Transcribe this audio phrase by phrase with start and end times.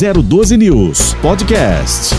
[0.00, 2.14] 012 News Podcast.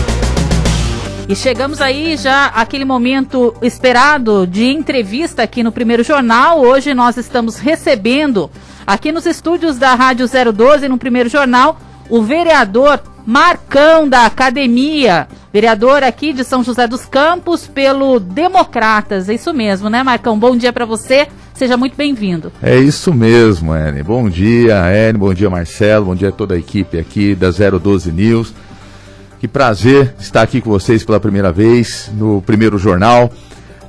[1.28, 6.60] E chegamos aí já aquele momento esperado de entrevista aqui no primeiro jornal.
[6.60, 8.48] Hoje nós estamos recebendo
[8.86, 11.76] aqui nos estúdios da Rádio 012, no primeiro jornal,
[12.08, 19.28] o vereador Marcão da Academia, vereador aqui de São José dos Campos pelo Democratas.
[19.28, 20.38] É isso mesmo, né, Marcão?
[20.38, 21.26] Bom dia para você.
[21.54, 22.50] Seja muito bem-vindo.
[22.62, 24.02] É isso mesmo, Ene.
[24.02, 25.18] Bom dia, Ene.
[25.18, 26.06] Bom dia, Marcelo.
[26.06, 28.54] Bom dia a toda a equipe aqui da 012 News.
[29.38, 33.30] Que prazer estar aqui com vocês pela primeira vez no primeiro jornal.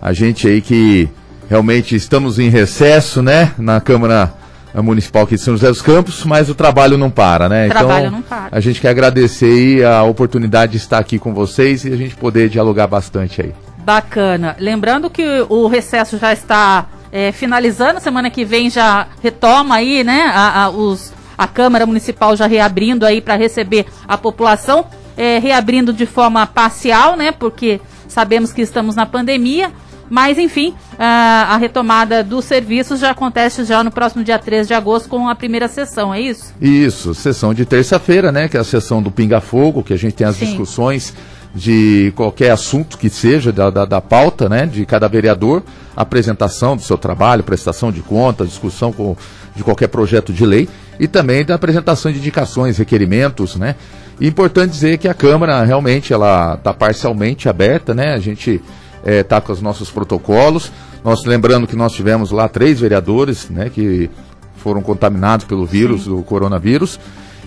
[0.02, 1.08] A gente aí que
[1.50, 4.34] realmente estamos em recesso, né, na Câmara
[4.76, 7.68] Municipal aqui de São José dos Campos, mas o trabalho não para, né?
[7.68, 8.50] O trabalho então, não para.
[8.52, 12.16] A gente quer agradecer aí a oportunidade de estar aqui com vocês e a gente
[12.16, 13.54] poder dialogar bastante aí.
[13.86, 14.56] Bacana.
[14.60, 20.32] Lembrando que o recesso já está é, finalizando, semana que vem já retoma aí, né?
[20.34, 25.94] A, a, os, a Câmara Municipal já reabrindo aí para receber a população, é, reabrindo
[25.94, 27.32] de forma parcial, né?
[27.32, 29.72] Porque sabemos que estamos na pandemia.
[30.10, 34.74] Mas, enfim, a, a, retomada dos serviços já acontece já no próximo dia 13 de
[34.74, 36.54] agosto com a primeira sessão, é isso?
[36.62, 38.48] Isso, sessão de terça-feira, né?
[38.48, 40.46] Que é a sessão do Pinga Fogo, que a gente tem as Sim.
[40.46, 41.14] discussões
[41.54, 44.66] de qualquer assunto que seja da, da, da, pauta, né?
[44.66, 45.64] De cada vereador,
[45.96, 49.16] apresentação do seu trabalho, prestação de contas, discussão com,
[49.56, 50.68] de qualquer projeto de lei
[51.00, 53.76] e também da apresentação de indicações, requerimentos, né?
[54.20, 58.14] E importante dizer que a Câmara realmente ela está parcialmente aberta, né?
[58.14, 58.62] A gente
[59.06, 60.72] está é, com os nossos protocolos.
[61.04, 64.10] Nós lembrando que nós tivemos lá três vereadores, né, que
[64.58, 66.12] foram contaminados pelo vírus, Sim.
[66.12, 67.00] do coronavírus.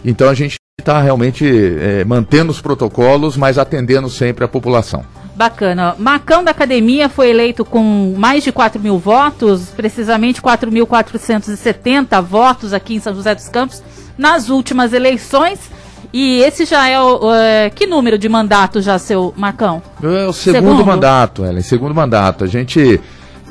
[0.04, 5.04] Então a gente está realmente é, mantendo os protocolos, mas atendendo sempre a população.
[5.34, 5.96] Bacana.
[5.98, 12.94] Macão da Academia foi eleito com mais de 4 mil votos, precisamente 4.470 votos aqui
[12.94, 13.82] em São José dos Campos,
[14.16, 15.58] nas últimas eleições.
[16.12, 17.34] E esse já é o.
[17.34, 19.82] É, que número de mandato já, seu Marcão?
[20.02, 20.86] É o segundo, segundo?
[20.86, 22.44] mandato, Ellen, segundo mandato.
[22.44, 23.00] A gente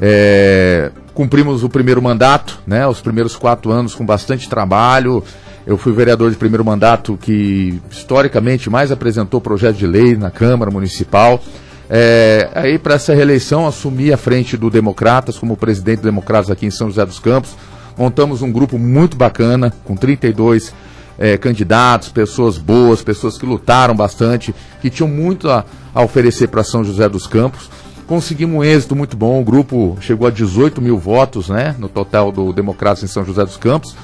[0.01, 2.87] é, cumprimos o primeiro mandato, né?
[2.87, 5.23] Os primeiros quatro anos com bastante trabalho.
[5.65, 10.69] Eu fui vereador de primeiro mandato que historicamente mais apresentou projeto de lei na Câmara
[10.69, 11.41] Municipal.
[11.89, 16.67] É, aí para essa reeleição assumi a frente do Democratas como presidente do Democratas aqui
[16.67, 17.55] em São José dos Campos.
[17.97, 20.71] Montamos um grupo muito bacana com 32
[21.17, 25.65] é, candidatos, pessoas boas, pessoas que lutaram bastante, que tinham muito a,
[25.95, 27.71] a oferecer para São José dos Campos.
[28.05, 32.31] Conseguimos um êxito muito bom, o grupo chegou a 18 mil votos né, no total
[32.31, 33.95] do Democratas em São José dos Campos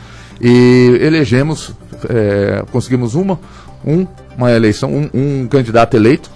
[0.42, 1.72] e elegemos,
[2.10, 3.40] é, conseguimos uma,
[3.86, 6.32] um, uma eleição, um, um candidato eleito.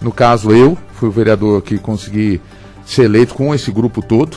[0.00, 2.40] No caso, eu fui o vereador que consegui
[2.86, 4.36] ser eleito com esse grupo todo.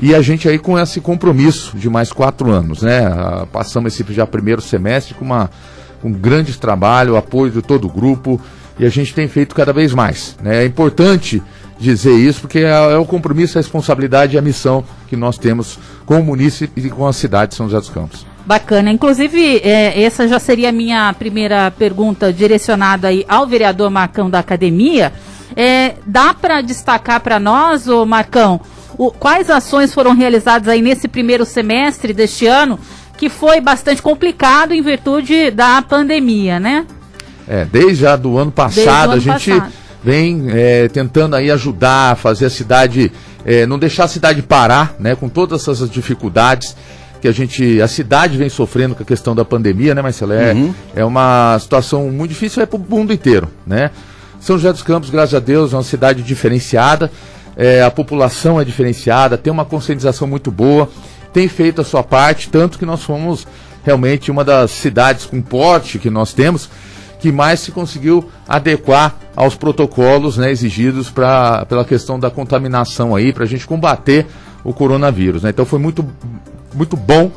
[0.00, 3.06] E a gente aí com esse compromisso de mais quatro anos, né?
[3.06, 5.50] Ah, passamos esse já primeiro semestre com uma
[6.02, 8.40] um grande trabalho, apoio de todo o grupo
[8.78, 10.36] e a gente tem feito cada vez mais.
[10.42, 10.64] Né?
[10.64, 11.42] É importante
[11.78, 15.78] dizer isso porque é, é, o compromisso, a responsabilidade e a missão que nós temos
[16.04, 18.31] com o município e com a cidade de São José dos Campos.
[18.44, 18.90] Bacana.
[18.90, 24.40] Inclusive, é, essa já seria a minha primeira pergunta direcionada aí ao vereador Marcão da
[24.40, 25.12] Academia.
[25.54, 28.60] É, dá para destacar para nós, ô Marcão,
[28.96, 32.78] o, quais ações foram realizadas aí nesse primeiro semestre deste ano,
[33.16, 36.86] que foi bastante complicado em virtude da pandemia, né?
[37.46, 39.72] É, desde já do ano passado, ano a gente passado.
[40.02, 43.12] vem é, tentando aí ajudar, fazer a cidade,
[43.44, 46.74] é, não deixar a cidade parar, né, com todas essas dificuldades
[47.22, 50.34] que a gente, a cidade vem sofrendo com a questão da pandemia, né, Marcelo?
[50.34, 50.74] É, uhum.
[50.94, 53.90] é uma situação muito difícil, é para o mundo inteiro, né?
[54.38, 57.10] São José dos Campos, graças a Deus, é uma cidade diferenciada
[57.56, 60.88] é, a população é diferenciada, tem uma conscientização muito boa,
[61.32, 63.46] tem feito a sua parte, tanto que nós fomos
[63.84, 66.68] realmente uma das cidades com porte que nós temos
[67.18, 73.32] que mais se conseguiu adequar aos protocolos né, exigidos pra, pela questão da contaminação aí,
[73.32, 74.26] para a gente combater
[74.64, 75.42] o coronavírus.
[75.42, 75.50] Né?
[75.50, 76.04] Então foi muito,
[76.74, 77.30] muito bom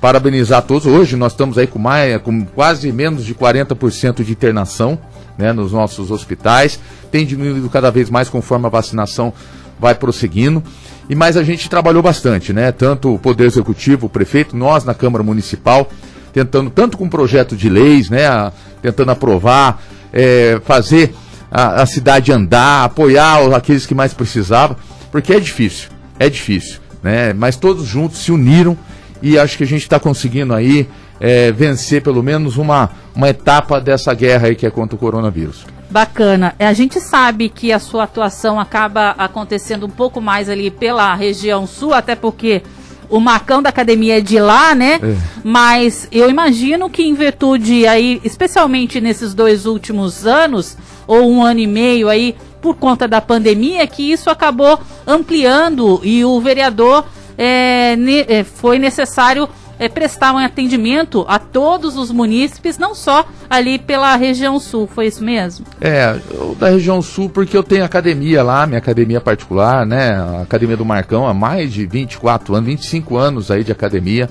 [0.00, 0.86] parabenizar todos.
[0.86, 4.98] Hoje nós estamos aí com, mais, com quase menos de 40% de internação
[5.36, 6.80] né, nos nossos hospitais.
[7.10, 9.32] Tem diminuído cada vez mais conforme a vacinação
[9.78, 10.62] vai prosseguindo.
[11.08, 12.70] E mais a gente trabalhou bastante, né?
[12.70, 15.90] Tanto o Poder Executivo, o prefeito, nós na Câmara Municipal,
[16.32, 18.28] tentando, tanto com projeto de leis, né?
[18.28, 21.12] A, tentando aprovar, é, fazer
[21.50, 24.76] a, a, cidade andar, apoiar aqueles que mais precisavam,
[25.10, 25.88] porque é difícil,
[26.20, 27.32] é difícil, né?
[27.32, 28.76] Mas todos juntos se uniram
[29.22, 30.86] e acho que a gente está conseguindo aí
[31.18, 35.64] é, vencer pelo menos uma, uma etapa dessa guerra aí que é contra o coronavírus.
[35.88, 36.54] Bacana.
[36.58, 41.14] É, a gente sabe que a sua atuação acaba acontecendo um pouco mais ali pela
[41.14, 42.62] região sul, até porque
[43.10, 45.00] o Marcão da academia é de lá, né?
[45.02, 45.16] É.
[45.42, 50.76] Mas eu imagino que em virtude aí, especialmente nesses dois últimos anos,
[51.06, 56.24] ou um ano e meio aí, por conta da pandemia, que isso acabou ampliando e
[56.24, 57.04] o vereador
[57.36, 59.48] é, ne, é, foi necessário
[59.80, 65.06] é, prestar um atendimento a todos os munícipes, não só ali pela região sul, foi
[65.06, 65.64] isso mesmo?
[65.80, 66.18] É,
[66.58, 70.10] da região sul, porque eu tenho academia lá, minha academia particular, né?
[70.10, 74.28] A Academia do Marcão, há mais de 24 anos, 25 anos aí de academia.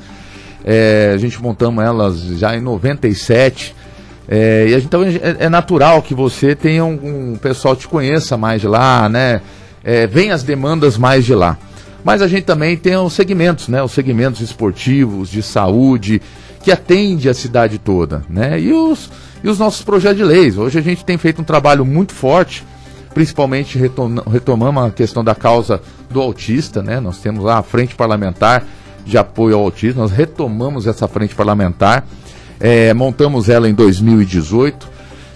[0.63, 3.75] É, a gente montamos elas já em 97.
[4.28, 8.62] É, e então é, é, natural que você tenha um, um pessoal te conheça mais
[8.62, 9.42] de lá, né?
[9.84, 11.57] É, vem as demandas mais de lá.
[12.04, 13.84] Mas a gente também tem os segmentos, né?
[13.84, 16.22] Os segmentos esportivos, de saúde,
[16.63, 18.60] que atende a cidade toda, né?
[18.60, 19.10] E os,
[19.44, 20.57] e os nossos projetos de leis.
[20.57, 22.63] Hoje a gente tem feito um trabalho muito forte,
[23.13, 27.00] principalmente retomamos a questão da causa do autista, né?
[27.00, 28.66] Nós temos lá a frente parlamentar
[29.06, 32.06] de apoio ao autismo, nós retomamos essa frente parlamentar,
[32.60, 34.88] é, montamos ela em 2018,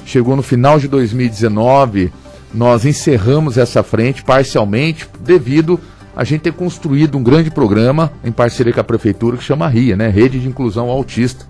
[0.05, 2.11] chegou no final de 2019,
[2.53, 5.79] nós encerramos essa frente parcialmente devido
[6.15, 9.95] a gente tem construído um grande programa em parceria com a prefeitura que chama RIA,
[9.95, 10.09] né?
[10.09, 11.45] Rede de Inclusão Autista,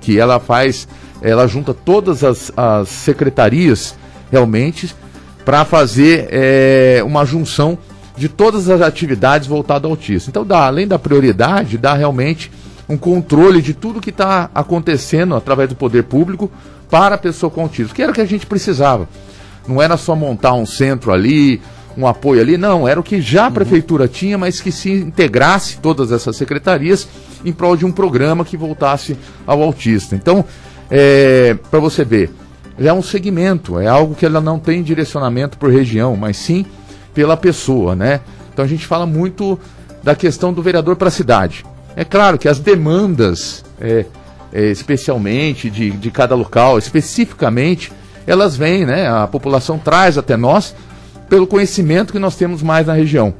[0.00, 0.88] que ela faz,
[1.20, 3.94] ela junta todas as, as secretarias
[4.30, 4.94] realmente
[5.44, 7.78] para fazer é, uma junção
[8.16, 10.30] de todas as atividades voltadas ao autista.
[10.30, 12.50] Então, dá, além da prioridade, dá realmente
[12.88, 16.50] um controle de tudo que está acontecendo através do poder público
[16.90, 19.08] para a pessoa com autismo, que era o que a gente precisava.
[19.66, 21.62] Não era só montar um centro ali,
[21.96, 23.54] um apoio ali, não, era o que já a uhum.
[23.54, 27.08] prefeitura tinha, mas que se integrasse todas essas secretarias
[27.44, 29.16] em prol de um programa que voltasse
[29.46, 30.14] ao autista.
[30.14, 30.44] Então,
[30.90, 32.30] é, para você ver,
[32.78, 36.64] é um segmento, é algo que ela não tem direcionamento por região, mas sim
[37.14, 38.20] pela pessoa, né?
[38.52, 39.58] Então a gente fala muito
[40.02, 41.64] da questão do vereador para a cidade.
[41.94, 44.06] É claro que as demandas, é,
[44.52, 47.92] é, especialmente de, de cada local, especificamente,
[48.26, 49.08] elas vêm, né?
[49.08, 50.74] A população traz até nós
[51.32, 53.32] pelo conhecimento que nós temos mais na região.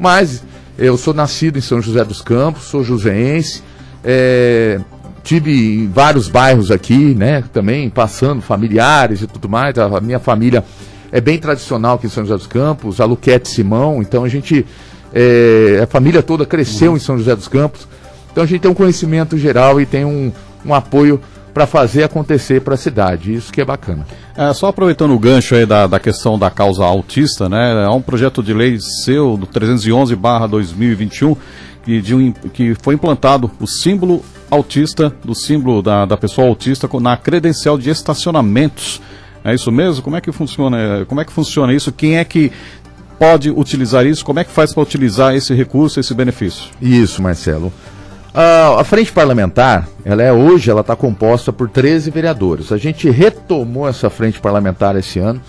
[0.00, 0.42] Mas
[0.76, 3.62] eu sou nascido em São José dos Campos, sou joseense,
[4.02, 4.80] é,
[5.22, 9.78] tive em vários bairros aqui, né, também passando familiares e tudo mais.
[9.78, 10.64] A minha família
[11.12, 14.66] é bem tradicional aqui em São José dos Campos, a Luquete Simão, então a gente,
[15.14, 16.96] é, a família toda cresceu uhum.
[16.96, 17.86] em São José dos Campos.
[18.32, 20.32] Então a gente tem um conhecimento geral e tem um,
[20.64, 21.20] um apoio
[21.56, 23.32] para fazer acontecer para a cidade.
[23.32, 24.06] Isso que é bacana.
[24.36, 27.82] É, só aproveitando o gancho aí da, da questão da causa autista, né?
[27.86, 31.34] Há um projeto de lei seu, do 311-2021,
[31.82, 36.86] que, de um, que foi implantado o símbolo autista, do símbolo da, da pessoa autista
[37.00, 39.00] na credencial de estacionamentos.
[39.42, 40.02] É isso mesmo?
[40.02, 41.06] Como é que funciona?
[41.06, 41.90] Como é que funciona isso?
[41.90, 42.52] Quem é que
[43.18, 44.22] pode utilizar isso?
[44.26, 46.66] Como é que faz para utilizar esse recurso, esse benefício?
[46.82, 47.72] Isso, Marcelo.
[48.36, 52.70] Uh, a frente parlamentar, ela é hoje, ela está composta por 13 vereadores.
[52.70, 55.40] A gente retomou essa frente parlamentar esse ano,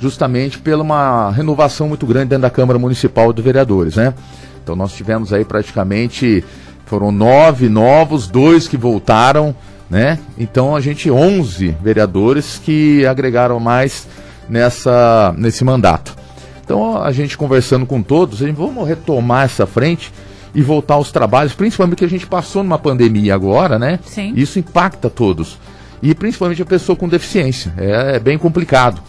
[0.00, 4.12] justamente pela uma renovação muito grande dentro da Câmara Municipal de Vereadores, né?
[4.60, 6.44] Então nós tivemos aí praticamente,
[6.84, 9.54] foram nove novos, dois que voltaram,
[9.88, 10.18] né?
[10.36, 14.08] Então a gente, 11 vereadores que agregaram mais
[14.48, 16.16] nessa, nesse mandato.
[16.64, 20.12] Então a gente conversando com todos, a gente, vamos retomar essa frente,
[20.54, 23.98] e voltar aos trabalhos, principalmente que a gente passou numa pandemia agora, né?
[24.04, 24.32] Sim.
[24.36, 25.58] Isso impacta todos.
[26.02, 27.72] E principalmente a pessoa com deficiência.
[27.76, 29.00] É, é bem complicado.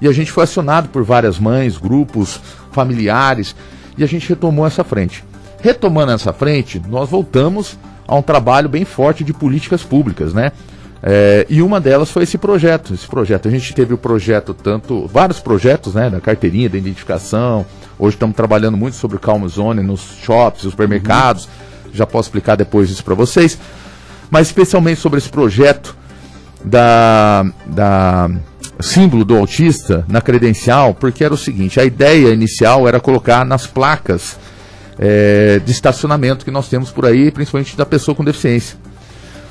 [0.00, 3.56] E a gente foi acionado por várias mães, grupos, familiares,
[3.96, 5.24] e a gente retomou essa frente.
[5.60, 10.52] Retomando essa frente, nós voltamos a um trabalho bem forte de políticas públicas, né?
[11.02, 12.94] É, e uma delas foi esse projeto.
[12.94, 17.66] Esse projeto, a gente teve o projeto tanto, vários projetos, né, da carteirinha, da identificação.
[17.98, 21.44] Hoje estamos trabalhando muito sobre o Calm Zone nos shops, supermercados.
[21.44, 21.90] Uhum.
[21.92, 23.58] Já posso explicar depois isso para vocês.
[24.30, 25.94] Mas especialmente sobre esse projeto
[26.64, 28.30] da, da
[28.80, 33.66] símbolo do autista na credencial, porque era o seguinte: a ideia inicial era colocar nas
[33.66, 34.38] placas
[34.98, 38.83] é, de estacionamento que nós temos por aí, principalmente da pessoa com deficiência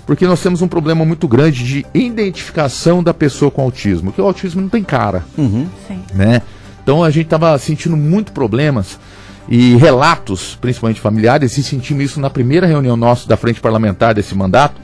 [0.06, 4.26] porque nós temos um problema muito grande de identificação da pessoa com autismo, que o
[4.26, 5.68] autismo não tem cara, uhum.
[6.14, 6.42] né?
[6.82, 9.00] Então a gente estava sentindo muito problemas
[9.48, 14.36] e relatos, principalmente familiares, e sentimos isso na primeira reunião nossa da frente parlamentar desse
[14.36, 14.82] mandato,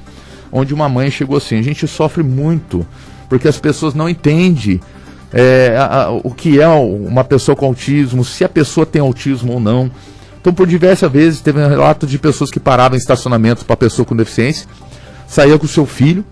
[0.52, 2.86] onde uma mãe chegou assim: a gente sofre muito
[3.28, 4.80] porque as pessoas não entendem
[5.32, 9.54] é, a, a, o que é uma pessoa com autismo, se a pessoa tem autismo
[9.54, 9.92] ou não.
[10.42, 14.06] Então, por diversas vezes, teve um relato de pessoas que paravam em estacionamentos para pessoa
[14.06, 14.68] com deficiência
[15.30, 16.26] saía com o seu filho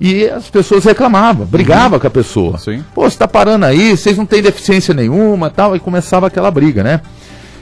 [0.00, 2.00] e as pessoas reclamavam, brigavam uhum.
[2.00, 2.58] com a pessoa.
[2.58, 2.84] Sim.
[2.94, 6.82] Pô, você está parando aí, vocês não têm deficiência nenhuma tal, e começava aquela briga,
[6.82, 7.00] né?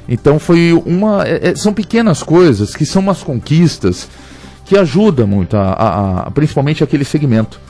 [0.09, 1.25] Então foi uma.
[1.27, 4.09] É, é, são pequenas coisas que são umas conquistas
[4.65, 7.61] que ajudam muito, a, a, a, principalmente aquele segmento.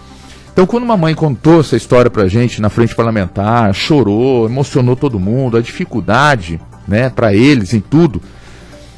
[0.52, 5.18] Então, quando uma mãe contou essa história pra gente na frente parlamentar, chorou, emocionou todo
[5.18, 8.22] mundo, a dificuldade, né, para eles em tudo,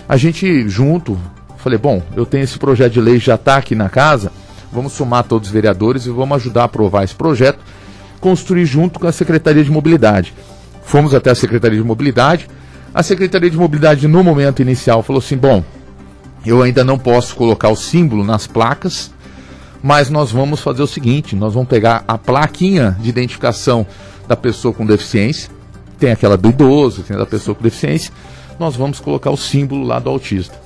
[0.07, 1.19] a gente junto,
[1.67, 4.31] falei, bom, eu tenho esse projeto de lei já tá aqui na casa,
[4.73, 7.59] vamos somar todos os vereadores e vamos ajudar a aprovar esse projeto,
[8.21, 10.33] construir junto com a Secretaria de Mobilidade.
[10.85, 12.49] Fomos até a Secretaria de Mobilidade,
[12.95, 15.65] a Secretaria de Mobilidade, no momento inicial, falou assim: bom,
[16.45, 19.11] eu ainda não posso colocar o símbolo nas placas,
[19.83, 23.85] mas nós vamos fazer o seguinte: nós vamos pegar a plaquinha de identificação
[24.29, 25.51] da pessoa com deficiência,
[25.99, 28.13] tem aquela do idoso, tem a da pessoa com deficiência,
[28.57, 30.66] nós vamos colocar o símbolo lá do autista.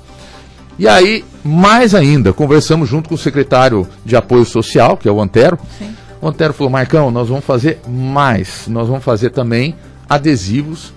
[0.78, 5.20] E aí, mais ainda, conversamos junto com o secretário de apoio social, que é o
[5.20, 5.58] Antero.
[5.78, 5.94] Sim.
[6.20, 9.74] O Antero falou: Marcão, nós vamos fazer mais, nós vamos fazer também
[10.08, 10.92] adesivos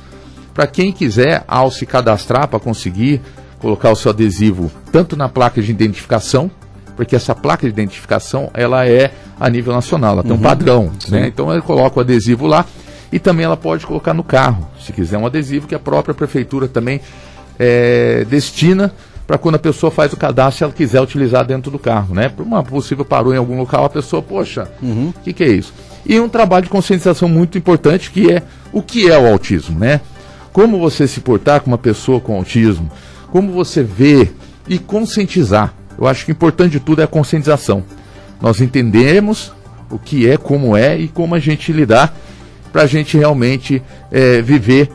[0.54, 3.22] para quem quiser, ao se cadastrar para conseguir
[3.60, 6.52] colocar o seu adesivo tanto na placa de identificação,
[6.96, 10.42] porque essa placa de identificação ela é a nível nacional, ela tem um uhum.
[10.42, 11.28] padrão, né?
[11.28, 12.66] Então ele coloca o adesivo lá
[13.12, 16.68] e também ela pode colocar no carro, se quiser um adesivo que a própria prefeitura
[16.68, 17.02] também
[17.58, 18.94] é, destina
[19.26, 22.30] para quando a pessoa faz o cadastro, ela quiser utilizar dentro do carro, né?
[22.30, 25.14] Por uma possível parou em algum local, a pessoa, poxa, o uhum.
[25.24, 25.74] que, que é isso?
[26.06, 30.02] E um trabalho de conscientização muito importante que é o que é o autismo, né?
[30.54, 32.90] como você se portar com uma pessoa com autismo,
[33.32, 34.32] como você vê
[34.70, 35.74] e conscientizar.
[35.98, 37.84] Eu acho que o importante de tudo é a conscientização.
[38.40, 39.52] Nós entendemos
[39.90, 42.16] o que é, como é e como a gente lidar
[42.72, 44.90] para a gente realmente é, viver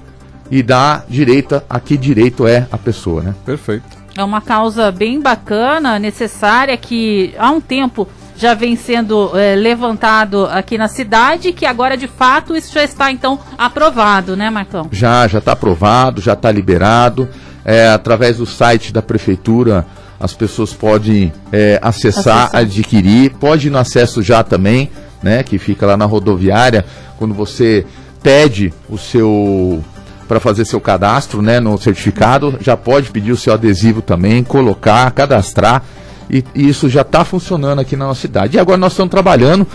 [0.51, 3.35] e dar direito a que direito é a pessoa, né?
[3.45, 3.98] Perfeito.
[4.19, 10.45] É uma causa bem bacana, necessária, que há um tempo já vem sendo é, levantado
[10.47, 14.89] aqui na cidade, que agora de fato isso já está então aprovado, né, Marcão?
[14.91, 17.29] Já, já está aprovado, já está liberado.
[17.65, 19.87] É, através do site da prefeitura
[20.19, 24.91] as pessoas podem é, acessar, acessar, adquirir, pode ir no acesso já também,
[25.23, 25.45] né?
[25.45, 26.85] Que fica lá na rodoviária,
[27.19, 27.87] quando você
[28.21, 29.81] pede o seu
[30.29, 35.11] para fazer seu cadastro, né, no certificado, já pode pedir o seu adesivo também, colocar,
[35.13, 35.83] cadastrar
[36.31, 38.57] e, e isso já está funcionando aqui na nossa cidade.
[38.57, 39.67] E agora nós estamos trabalhando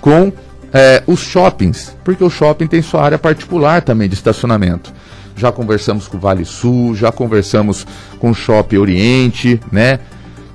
[0.00, 0.32] com
[0.72, 4.92] é, os shoppings, porque o shopping tem sua área particular também de estacionamento.
[5.36, 7.86] Já conversamos com o Vale Sul, já conversamos
[8.18, 9.98] com o Shopping Oriente, né?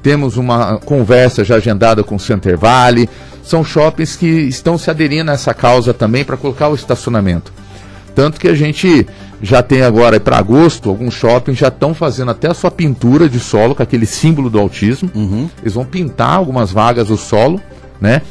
[0.01, 3.09] Temos uma conversa já agendada com o Center Vale.
[3.43, 7.51] São shoppings que estão se aderindo a essa causa também para colocar o estacionamento.
[8.19, 9.07] Tanto que a gente
[9.41, 13.39] já tem agora para agosto, alguns shoppings já estão fazendo até a sua pintura de
[13.39, 15.09] solo com aquele símbolo do autismo.
[15.15, 15.49] Uhum.
[15.61, 17.61] Eles vão pintar algumas vagas do solo,
[18.01, 18.21] né?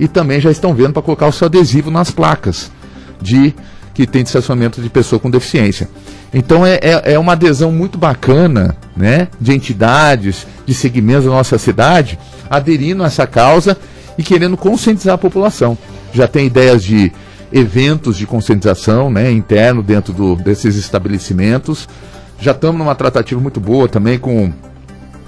[0.00, 2.72] E também já estão vendo para colocar o seu adesivo nas placas
[3.20, 3.54] de
[3.92, 5.90] que tem estacionamento de pessoa com deficiência.
[6.32, 9.28] Então é, é, é, uma adesão muito bacana, né?
[9.38, 13.76] De entidades, de segmentos da nossa cidade, aderindo a essa causa
[14.16, 15.76] e querendo conscientizar a população.
[16.14, 17.12] Já tem ideias de
[17.54, 21.88] eventos de conscientização né, interno dentro do, desses estabelecimentos.
[22.40, 24.52] Já estamos numa tratativa muito boa também com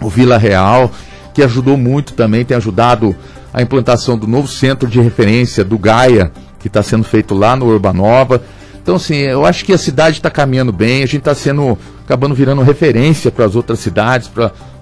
[0.01, 0.91] o Vila Real,
[1.33, 3.15] que ajudou muito também, tem ajudado
[3.55, 7.67] a implantação do novo centro de referência do Gaia, que está sendo feito lá no
[7.67, 8.43] Urbanova.
[8.83, 12.35] Então, assim, eu acho que a cidade está caminhando bem, a gente está sendo, acabando
[12.35, 14.29] virando referência para as outras cidades,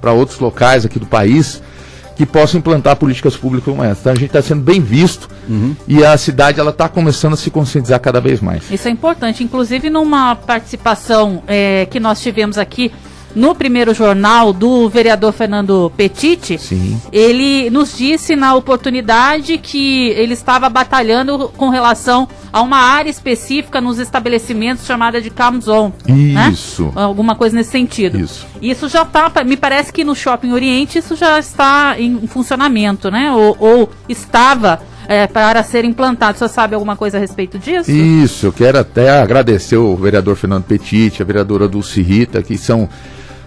[0.01, 1.63] para outros locais aqui do país
[2.17, 4.01] que possam implantar políticas públicas como essa.
[4.01, 5.75] Então, a gente está sendo bem visto uhum.
[5.87, 8.71] e a cidade ela está começando a se conscientizar cada vez mais.
[8.71, 9.43] Isso é importante.
[9.43, 12.93] Inclusive, numa participação é, que nós tivemos aqui
[13.35, 17.01] no primeiro jornal do vereador Fernando Petiti, Sim.
[17.13, 23.81] ele nos disse na oportunidade que ele estava batalhando com relação a uma área específica
[23.81, 25.93] nos estabelecimentos chamada de Calm Zone.
[26.07, 26.51] Né?
[26.53, 26.85] Isso.
[26.85, 27.03] Né?
[27.03, 28.17] Alguma coisa nesse sentido.
[28.17, 28.47] Isso.
[28.63, 33.33] Isso já está, me parece que no Shopping Oriente isso já está em funcionamento, né?
[33.33, 36.39] Ou, ou estava é, para ser implantado.
[36.39, 37.91] Você sabe alguma coisa a respeito disso?
[37.91, 42.89] Isso, eu quero até agradecer o vereador Fernando Petit, a vereadora Dulce Rita, que são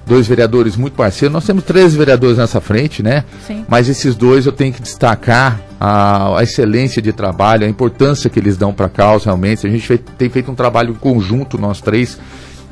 [0.07, 1.33] dois vereadores muito parceiros.
[1.33, 3.23] Nós temos três vereadores nessa frente, né?
[3.45, 3.65] Sim.
[3.67, 8.39] Mas esses dois eu tenho que destacar a, a excelência de trabalho, a importância que
[8.39, 9.67] eles dão para a causa, realmente.
[9.67, 12.17] A gente fez, tem feito um trabalho conjunto, nós três,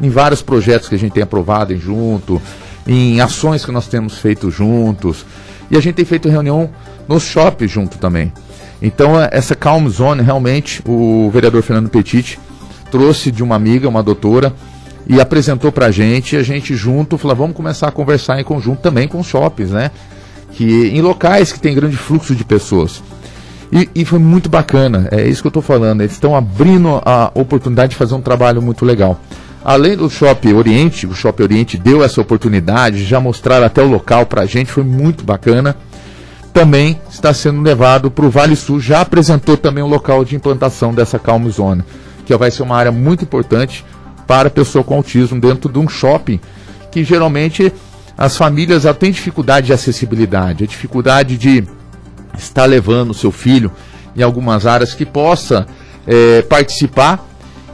[0.01, 2.41] em vários projetos que a gente tem aprovado em junto,
[2.87, 5.25] em ações que nós temos feito juntos.
[5.69, 6.69] E a gente tem feito reunião
[7.07, 8.31] nos shoppings junto também.
[8.81, 12.39] Então, é, essa Calm Zone, realmente, o vereador Fernando Petit
[12.91, 14.53] trouxe de uma amiga, uma doutora,
[15.07, 19.07] e apresentou pra gente, a gente junto falou, vamos começar a conversar em conjunto também
[19.07, 19.91] com os shoppings, né?
[20.51, 23.03] Que, em locais que tem grande fluxo de pessoas.
[23.71, 27.31] E, e foi muito bacana, é isso que eu estou falando, eles estão abrindo a
[27.33, 29.19] oportunidade de fazer um trabalho muito legal.
[29.63, 34.25] Além do Shopping Oriente, o Shopping Oriente deu essa oportunidade, já mostraram até o local
[34.27, 35.75] para a gente, foi muito bacana.
[36.53, 40.93] Também está sendo levado para o Vale Sul, já apresentou também o local de implantação
[40.93, 41.83] dessa Calm Zone,
[42.25, 43.83] que vai ser uma área muito importante
[44.27, 46.39] para a pessoa com autismo dentro de um shopping,
[46.91, 47.71] que geralmente
[48.17, 51.63] as famílias já têm dificuldade de acessibilidade, a dificuldade de
[52.37, 53.71] estar levando o seu filho
[54.15, 55.65] em algumas áreas que possa
[56.07, 57.27] é, participar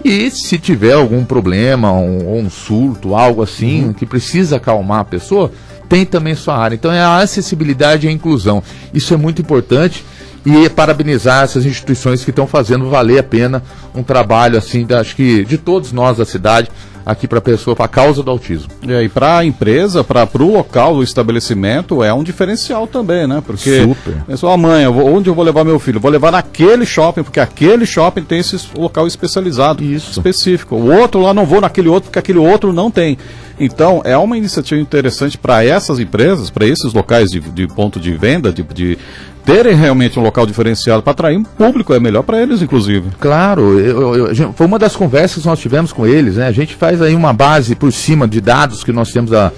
[0.04, 3.94] e se tiver algum problema, um, um surto, algo assim, uhum.
[3.94, 5.52] que precisa acalmar a pessoa,
[5.88, 6.76] tem também sua área.
[6.76, 8.64] Então é a acessibilidade e a inclusão.
[8.94, 10.04] Isso é muito importante
[10.46, 15.16] e parabenizar essas instituições que estão fazendo valer a pena um trabalho assim, da, acho
[15.16, 16.70] que de todos nós da cidade,
[17.06, 18.70] aqui para a pessoa, para a causa do autismo.
[18.88, 23.42] E aí, para a empresa, para o local do estabelecimento, é um diferencial também, né?
[23.46, 24.24] Porque Super.
[24.28, 26.00] é só mãe, eu vou, onde eu vou levar meu filho?
[26.00, 30.12] Vou levar naquele shopping, porque aquele shopping tem esse local especializado, Isso.
[30.12, 30.76] específico.
[30.76, 33.18] O outro lá não vou naquele outro, porque aquele outro não tem.
[33.64, 38.12] Então, é uma iniciativa interessante para essas empresas, para esses locais de, de, ponto de
[38.18, 38.98] venda, de, de
[39.46, 43.12] terem realmente um local diferenciado para atrair um público, é melhor para eles, inclusive.
[43.20, 46.48] Claro, eu, eu, foi uma das conversas que nós tivemos com eles, né?
[46.48, 49.52] A gente faz aí uma base por cima de dados que nós temos da,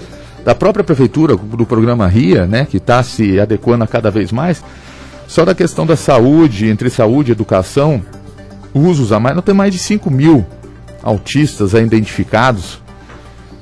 [0.44, 2.66] da própria prefeitura, do programa RIA, né?
[2.66, 4.62] Que está se adequando a cada vez mais.
[5.26, 8.02] Só da questão da saúde, entre saúde e educação,
[8.74, 10.44] usos a mais, não tem mais de 5 mil
[11.02, 12.83] autistas identificados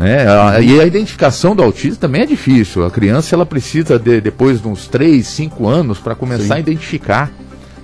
[0.03, 0.65] né?
[0.65, 2.85] E a identificação do autismo também é difícil.
[2.85, 6.53] A criança ela precisa de, depois de uns 3, 5 anos para começar Sim.
[6.55, 7.31] a identificar.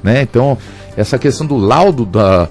[0.02, 0.22] Né?
[0.22, 0.58] Então,
[0.96, 2.48] essa questão do laudo da,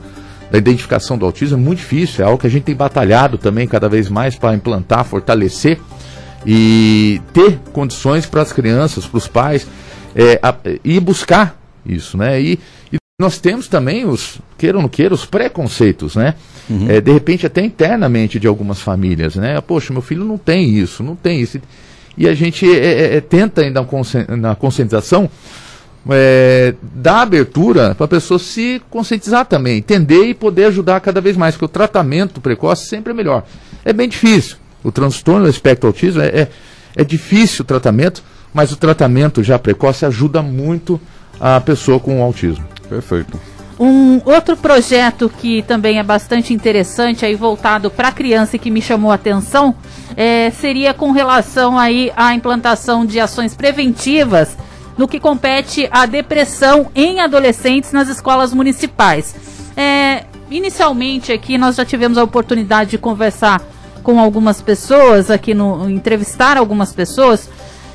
[0.49, 2.23] da identificação do autismo é muito difícil.
[2.23, 5.77] É algo que a gente tem batalhado também cada vez mais para implantar, fortalecer
[6.45, 9.67] e ter condições para as crianças, para os pais,
[10.15, 12.17] é, a, ir buscar isso.
[12.17, 12.41] Né?
[12.41, 12.59] E
[13.19, 16.35] nós temos também os, queira ou não queira, os preconceitos, né?
[16.69, 16.85] Uhum.
[16.87, 19.59] É, de repente até internamente de algumas famílias, né?
[19.59, 21.59] Poxa, meu filho não tem isso, não tem isso.
[22.15, 23.83] E a gente é, é, é tenta ainda
[24.37, 25.27] na conscientização
[26.07, 31.35] é, dar abertura para a pessoa se conscientizar também, entender e poder ajudar cada vez
[31.35, 33.43] mais, porque o tratamento precoce sempre é melhor.
[33.83, 34.57] É bem difícil.
[34.83, 36.47] O transtorno do espectro autismo é, é,
[36.95, 41.01] é difícil o tratamento, mas o tratamento já precoce ajuda muito
[41.39, 42.76] a pessoa com autismo.
[42.89, 43.39] Perfeito.
[43.79, 48.71] Um outro projeto que também é bastante interessante, aí voltado para a criança e que
[48.71, 49.75] me chamou a atenção,
[50.15, 54.57] é, seria com relação aí à implantação de ações preventivas
[54.97, 59.35] no que compete à depressão em adolescentes nas escolas municipais.
[59.75, 63.61] É, inicialmente aqui nós já tivemos a oportunidade de conversar
[64.01, 67.47] com algumas pessoas aqui no entrevistar algumas pessoas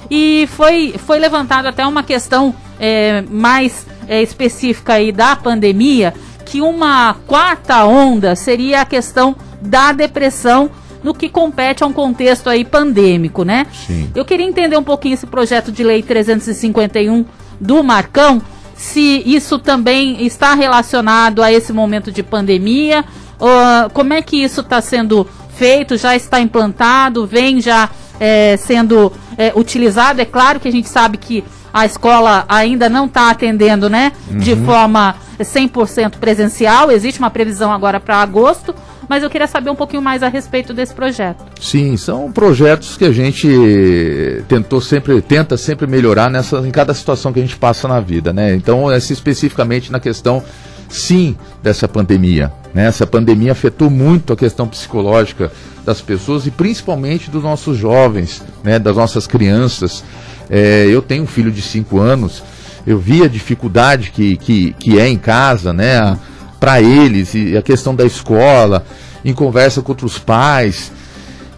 [0.09, 6.61] e foi foi levantado até uma questão é, mais é, específica aí da pandemia, que
[6.61, 10.70] uma quarta onda seria a questão da depressão
[11.02, 13.66] no que compete a um contexto aí pandêmico, né?
[13.87, 14.11] Sim.
[14.14, 17.24] Eu queria entender um pouquinho esse projeto de lei 351
[17.61, 18.40] do Marcão,
[18.76, 23.04] se isso também está relacionado a esse momento de pandemia,
[23.40, 29.12] uh, como é que isso está sendo feito, já está implantado, vem já é, sendo
[29.37, 30.20] é, utilizado.
[30.20, 34.38] É claro que a gente sabe que a escola ainda não está atendendo, né, uhum.
[34.38, 36.90] de forma 100% presencial.
[36.90, 38.74] Existe uma previsão agora para agosto,
[39.08, 41.44] mas eu queria saber um pouquinho mais a respeito desse projeto.
[41.61, 47.32] Sim, são projetos que a gente tentou sempre, tenta sempre melhorar nessa, em cada situação
[47.32, 48.54] que a gente passa na vida, né?
[48.54, 50.42] Então, essa especificamente na questão,
[50.88, 52.52] sim, dessa pandemia.
[52.74, 52.87] Né?
[52.87, 55.50] Essa pandemia afetou muito a questão psicológica
[55.85, 58.78] das pessoas e principalmente dos nossos jovens, né?
[58.78, 60.04] das nossas crianças.
[60.50, 62.42] É, eu tenho um filho de 5 anos,
[62.87, 66.18] eu vi a dificuldade que, que, que é em casa, né?
[66.59, 68.85] Para eles, e a questão da escola,
[69.24, 70.92] em conversa com outros pais.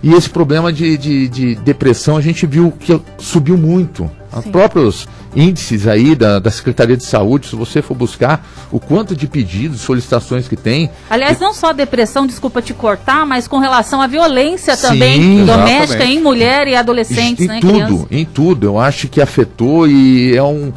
[0.03, 4.11] E esse problema de, de, de depressão a gente viu que subiu muito.
[4.37, 9.15] Os próprios índices aí da, da Secretaria de Saúde, se você for buscar o quanto
[9.15, 10.91] de pedidos, solicitações que tem.
[11.11, 15.45] Aliás, não só a depressão, desculpa te cortar, mas com relação à violência Sim, também
[15.45, 16.19] doméstica exatamente.
[16.19, 17.59] em mulher e adolescentes, em né?
[17.61, 18.07] Tudo, criança.
[18.11, 18.67] em tudo.
[18.67, 20.73] Eu acho que afetou e é um.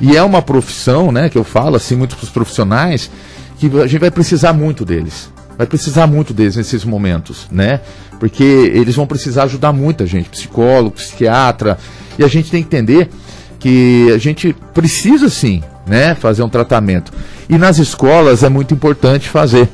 [0.00, 3.10] E é uma profissão, né, que eu falo assim muito para os profissionais,
[3.58, 5.28] que a gente vai precisar muito deles.
[5.56, 7.80] Vai precisar muito deles nesses momentos, né?
[8.20, 11.78] Porque eles vão precisar ajudar muita gente, psicólogo, psiquiatra,
[12.16, 13.10] e a gente tem que entender
[13.58, 17.12] que a gente precisa sim, né, fazer um tratamento.
[17.48, 19.68] E nas escolas é muito importante fazer.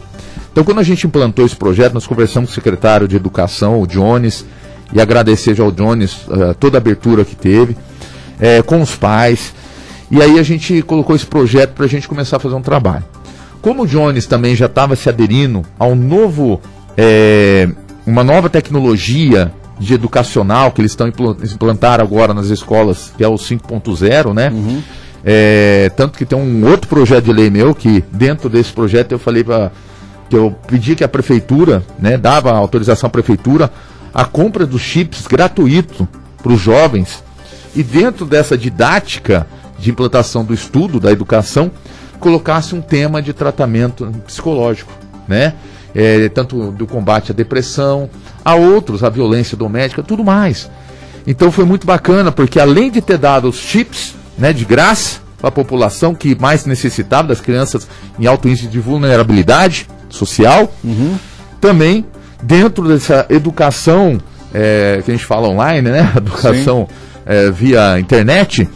[0.53, 3.87] Então, quando a gente implantou esse projeto, nós conversamos com o secretário de Educação, o
[3.87, 4.45] Jones,
[4.93, 7.77] e agradecer ao Jones uh, toda a abertura que teve,
[8.39, 9.53] é, com os pais.
[10.11, 13.05] E aí a gente colocou esse projeto para a gente começar a fazer um trabalho.
[13.61, 16.61] Como o Jones também já estava se aderindo ao novo
[16.97, 17.69] é,
[18.07, 19.53] uma nova tecnologia
[19.85, 24.51] de educacional que eles estão implantaram agora nas escolas, que é o 5.0, né?
[24.51, 24.83] Uhum.
[25.25, 29.19] É, tanto que tem um outro projeto de lei meu que dentro desse projeto eu
[29.19, 29.71] falei para
[30.29, 33.71] que eu pedi que a prefeitura, né, dava autorização à prefeitura
[34.13, 36.07] a compra dos chips gratuito
[36.43, 37.25] para os jovens
[37.75, 39.47] e dentro dessa didática
[39.79, 41.71] de implantação do estudo da educação
[42.21, 44.93] colocasse um tema de tratamento psicológico,
[45.27, 45.55] né?
[45.95, 48.11] É, tanto do combate à depressão,
[48.45, 50.69] a outros, a violência doméstica, tudo mais.
[51.27, 55.49] Então foi muito bacana, porque além de ter dado os chips né, de graça para
[55.49, 57.87] a população que mais necessitava, das crianças
[58.19, 61.17] em alto índice de vulnerabilidade social, uhum.
[61.61, 62.05] também
[62.43, 64.19] dentro dessa educação
[64.53, 66.13] é, que a gente fala online, né?
[66.17, 66.89] Educação
[67.27, 68.69] é, via internet,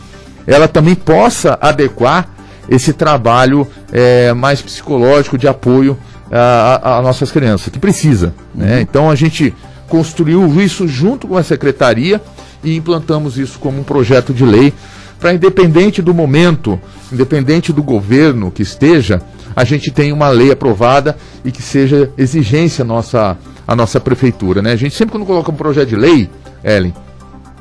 [0.46, 2.28] ela também possa adequar
[2.68, 5.96] esse trabalho é, mais psicológico de apoio
[6.30, 8.34] a, nossas crianças, que precisa.
[8.54, 8.76] Né?
[8.76, 8.80] Uhum.
[8.80, 9.54] Então a gente
[9.88, 12.20] construiu isso junto com a secretaria
[12.62, 14.72] e implantamos isso como um projeto de lei
[15.18, 16.80] para independente do momento,
[17.12, 19.20] independente do governo que esteja,
[19.56, 23.36] a gente tem uma lei aprovada e que seja exigência nossa
[23.66, 24.72] a nossa prefeitura, né?
[24.72, 26.30] A gente sempre quando coloca um projeto de lei,
[26.64, 26.94] Ellen,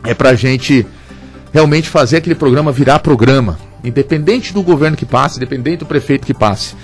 [0.06, 0.88] é para a gente
[1.52, 6.34] realmente fazer aquele programa virar programa, independente do governo que passe, independente do prefeito que
[6.34, 6.76] passe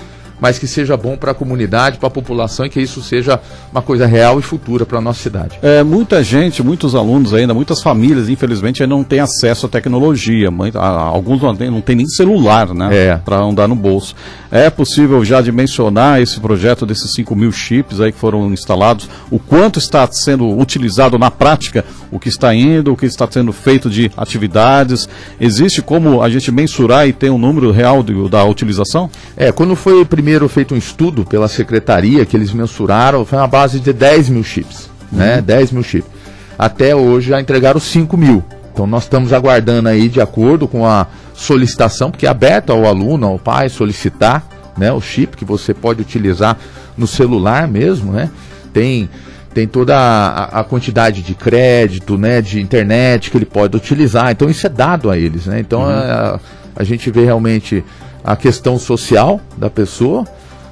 [0.43, 3.39] mas que seja bom para a comunidade, para a população e que isso seja
[3.71, 5.58] uma coisa real e futura para a nossa cidade.
[5.62, 10.49] É, muita gente, muitos alunos ainda, muitas famílias, infelizmente, ainda não têm acesso à tecnologia.
[10.75, 12.89] Alguns não têm, não têm nem celular, né?
[12.93, 13.15] É.
[13.23, 14.17] Para andar no bolso.
[14.51, 19.39] É possível já dimensionar esse projeto desses 5 mil chips aí que foram instalados, o
[19.39, 23.89] quanto está sendo utilizado na prática, o que está indo, o que está sendo feito
[23.89, 25.08] de atividades.
[25.39, 29.10] Existe como a gente mensurar e ter um número real de, da utilização?
[29.38, 33.48] É, quando foi primeiro primeiro feito um estudo pela secretaria que eles mensuraram, foi uma
[33.48, 35.30] base de 10 mil chips, né?
[35.30, 35.36] uhum.
[35.36, 35.41] né?
[35.41, 36.10] 10 mil chips.
[36.58, 38.43] Até hoje já entregaram 5 mil.
[38.74, 43.28] Então nós estamos aguardando aí, de acordo com a solicitação, porque é aberto ao aluno,
[43.28, 44.43] ao pai, solicitar
[44.76, 46.58] né, o chip que você pode utilizar
[46.98, 48.32] no celular mesmo, né?
[48.74, 49.08] Tem,
[49.54, 54.32] tem toda a, a, quantidade de crédito, né, de internet que ele pode utilizar.
[54.32, 55.60] Então isso é dado a eles, né?
[55.60, 55.89] Então uhum.
[55.89, 56.39] a,
[56.76, 57.84] a gente vê realmente
[58.23, 60.25] a questão social da pessoa,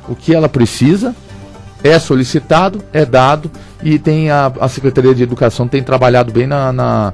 [0.07, 1.15] o que ela precisa,
[1.83, 3.49] é solicitado, é dado
[3.83, 7.13] e tem a, a Secretaria de Educação tem trabalhado bem na, na,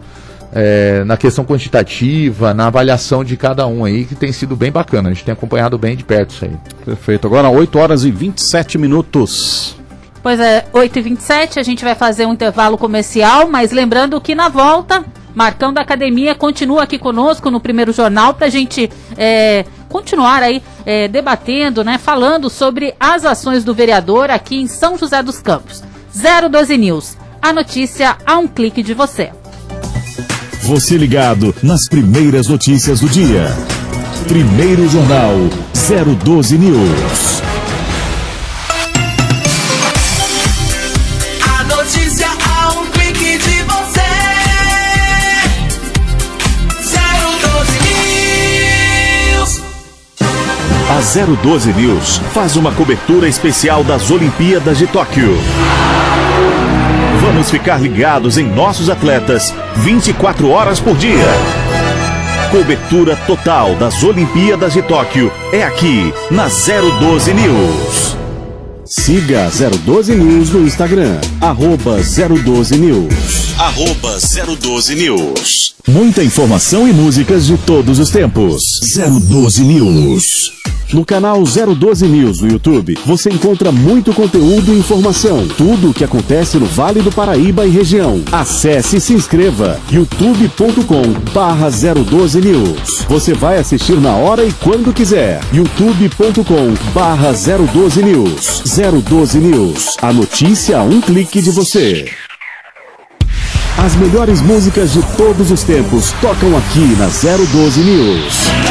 [0.53, 5.09] é, na questão quantitativa, na avaliação de cada um aí, que tem sido bem bacana.
[5.09, 6.55] A gente tem acompanhado bem de perto isso aí.
[6.83, 7.27] Perfeito.
[7.27, 9.75] Agora 8 horas e 27 minutos.
[10.21, 14.35] Pois é, 8 e 27 a gente vai fazer um intervalo comercial, mas lembrando que
[14.35, 19.63] na volta, Marcão da Academia continua aqui conosco no primeiro jornal para a gente é,
[19.97, 25.23] continuar aí é, debatendo, né, falando sobre as ações do vereador aqui em São José
[25.23, 25.83] dos Campos.
[26.13, 29.31] 012 News, a notícia a um clique de você.
[30.61, 33.47] Você ligado nas primeiras notícias do dia.
[34.27, 35.33] Primeiro Jornal
[36.23, 37.46] 012 News.
[51.13, 55.37] 012 News faz uma cobertura especial das Olimpíadas de Tóquio.
[57.21, 61.25] Vamos ficar ligados em nossos atletas 24 horas por dia.
[62.51, 68.17] Cobertura total das Olimpíadas de Tóquio é aqui na 012 News.
[68.85, 69.49] Siga
[69.85, 73.55] 012 News no Instagram, arroba 012 News.
[73.57, 74.17] Arroba
[74.59, 75.73] 012 News.
[75.87, 78.61] Muita informação e músicas de todos os tempos.
[79.29, 80.56] 012 News.
[80.93, 85.45] No canal 012 News no YouTube, você encontra muito conteúdo e informação.
[85.45, 88.23] Tudo o que acontece no Vale do Paraíba e região.
[88.31, 89.79] Acesse e se inscreva.
[89.91, 91.01] youtube.com
[91.33, 93.05] barra 012 News.
[93.09, 95.41] Você vai assistir na hora e quando quiser.
[95.51, 98.63] youtube.com barra 012 News.
[99.03, 99.97] 012 News.
[100.01, 102.09] A notícia a um clique de você.
[103.77, 108.66] As melhores músicas de todos os tempos tocam aqui na 012 News.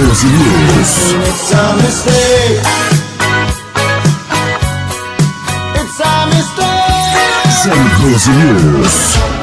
[0.00, 1.12] 12 News.
[1.28, 2.64] It's a mistake.
[5.76, 7.60] It's a mistake.
[8.00, 9.39] 012 News.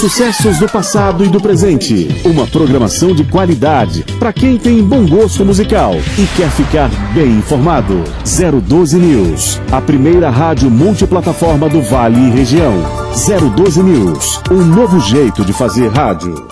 [0.00, 2.08] Sucessos do passado e do presente.
[2.24, 8.02] Uma programação de qualidade para quem tem bom gosto musical e quer ficar bem informado.
[8.62, 12.72] 012 News, a primeira rádio multiplataforma do Vale e região.
[13.54, 16.49] 012 News, um novo jeito de fazer rádio.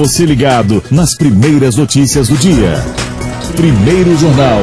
[0.00, 2.76] Você ligado nas primeiras notícias do dia.
[3.54, 4.62] Primeiro Jornal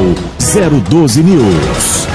[0.89, 2.07] 012 News.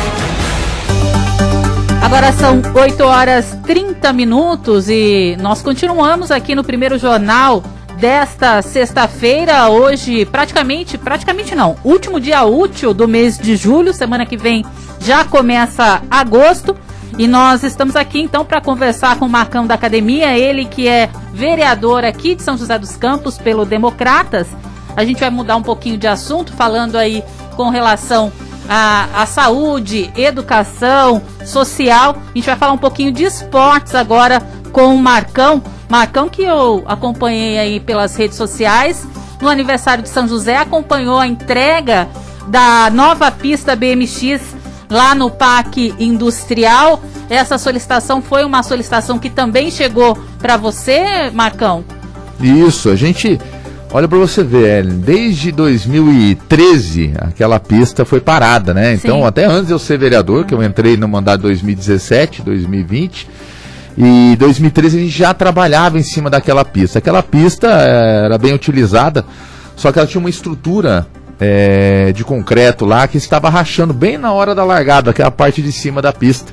[2.02, 7.62] Agora são 8 horas 30 minutos e nós continuamos aqui no primeiro jornal
[8.00, 14.37] desta sexta-feira, hoje praticamente, praticamente não, último dia útil do mês de julho, semana que
[14.37, 14.64] vem
[14.98, 16.76] já começa agosto.
[17.18, 21.11] E nós estamos aqui então para conversar com o Marcão da Academia, ele que é
[21.33, 24.48] vereador aqui de São José dos Campos pelo Democratas.
[24.96, 27.22] A gente vai mudar um pouquinho de assunto, falando aí
[27.57, 28.33] com relação
[28.68, 32.16] à, à saúde, educação, social.
[32.16, 34.40] A gente vai falar um pouquinho de esportes agora
[34.72, 35.62] com o Marcão.
[35.88, 39.07] Marcão que eu acompanhei aí pelas redes sociais.
[39.40, 42.09] No aniversário de São José, acompanhou a entrega
[42.48, 44.62] da nova pista BMX
[44.92, 47.02] lá no PAC Industrial.
[47.28, 51.83] Essa solicitação foi uma solicitação que também chegou para você, Marcão?
[52.40, 53.40] Isso, a gente.
[53.94, 58.94] Olha para você ver, desde 2013 aquela pista foi parada, né?
[58.94, 59.26] Então, Sim.
[59.26, 63.28] até antes de eu ser vereador, que eu entrei no mandato 2017, 2020,
[63.98, 67.00] e 2013 a gente já trabalhava em cima daquela pista.
[67.00, 69.26] Aquela pista eh, era bem utilizada,
[69.76, 71.07] só que ela tinha uma estrutura
[71.44, 75.61] é, de concreto lá que estava rachando bem na hora da largada, que é parte
[75.61, 76.52] de cima da pista.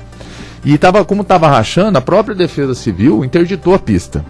[0.64, 4.24] E tava, como estava rachando, a própria Defesa Civil interditou a pista.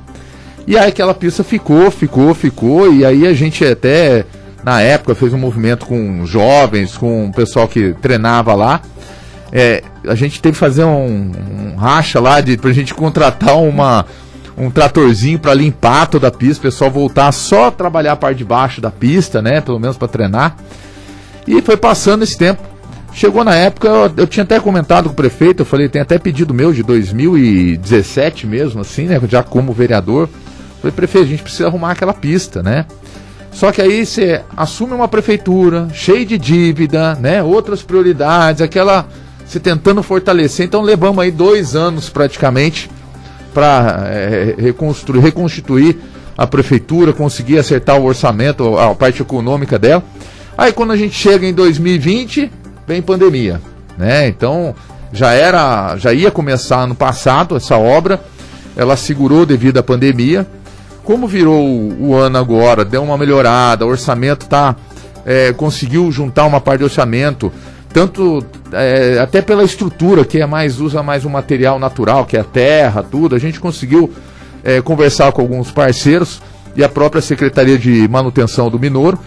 [0.66, 4.27] E aí aquela pista ficou, ficou, ficou, e aí a gente até,
[4.62, 8.83] na época, fez um movimento com jovens, com o pessoal que treinava lá.
[9.51, 11.33] É, a gente teve que fazer um,
[11.73, 14.05] um racha lá de, pra gente contratar uma,
[14.61, 18.38] um tratorzinho para limpar toda a pista, o pessoal voltar só a trabalhar a parte
[18.38, 19.61] de baixo da pista, né?
[19.61, 20.57] Pelo menos para treinar.
[21.46, 22.62] E foi passando esse tempo.
[23.12, 26.18] Chegou na época, eu, eu, tinha até comentado com o prefeito, eu falei, tem até
[26.18, 29.20] pedido meu de 2017 mesmo, assim, né?
[29.29, 30.29] Já como vereador.
[30.81, 32.85] Falei, prefeito, a gente precisa arrumar aquela pista, né?
[33.51, 37.42] Só que aí você assume uma prefeitura cheia de dívida, né?
[37.42, 39.09] Outras prioridades, aquela.
[39.44, 40.66] Você tentando fortalecer.
[40.66, 42.88] Então levamos aí dois anos praticamente
[43.53, 45.97] para é, reconstruir, reconstituir
[46.37, 50.03] a prefeitura, conseguir acertar o orçamento, a parte econômica dela.
[50.57, 52.51] Aí quando a gente chega em 2020,
[52.87, 53.61] vem pandemia,
[53.99, 54.27] né?
[54.29, 54.75] Então
[55.13, 58.21] já era, já ia começar ano passado essa obra,
[58.77, 60.47] ela segurou devido à pandemia.
[61.05, 64.77] Como virou o, ano agora, deu uma melhorada, o orçamento tá
[65.25, 67.53] é, conseguiu juntar uma parte do orçamento,
[67.92, 72.40] tanto é, até pela estrutura, que é mais usa mais um material natural, que é
[72.40, 74.12] a terra, tudo, a gente conseguiu
[74.62, 76.40] é, conversar com alguns parceiros
[76.76, 79.18] e a própria Secretaria de Manutenção do Minoro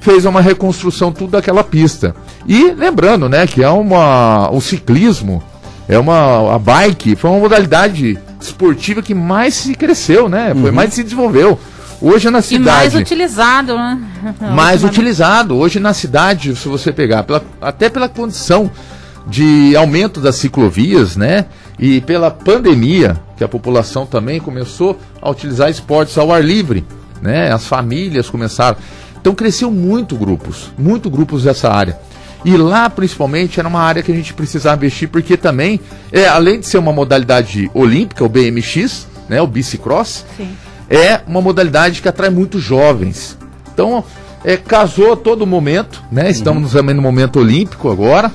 [0.00, 2.14] fez uma reconstrução tudo daquela pista.
[2.46, 5.42] E lembrando, né, que é uma o ciclismo,
[5.88, 10.54] é uma a bike, foi uma modalidade esportiva que mais se cresceu, né?
[10.54, 10.76] Foi uhum.
[10.76, 11.58] mais se desenvolveu.
[12.00, 12.64] Hoje na cidade.
[12.64, 14.00] E mais utilizado, né?
[14.54, 15.56] Mais utilizado.
[15.56, 18.70] Hoje na cidade, se você pegar, pela, até pela condição
[19.26, 21.46] de aumento das ciclovias, né?
[21.78, 26.84] E pela pandemia, que a população também começou a utilizar esportes ao ar livre,
[27.20, 27.52] né?
[27.52, 28.78] As famílias começaram.
[29.20, 31.98] Então cresceu muito grupos, muito grupos dessa área.
[32.42, 35.78] E lá, principalmente, era uma área que a gente precisava investir, porque também,
[36.10, 40.48] é, além de ser uma modalidade olímpica, o BMX, né, o bicicross, Sim
[40.90, 43.38] é uma modalidade que atrai muitos jovens.
[43.72, 44.04] Então,
[44.44, 46.28] é, casou a todo momento, né?
[46.28, 46.80] Estamos uhum.
[46.80, 48.32] também no momento olímpico agora.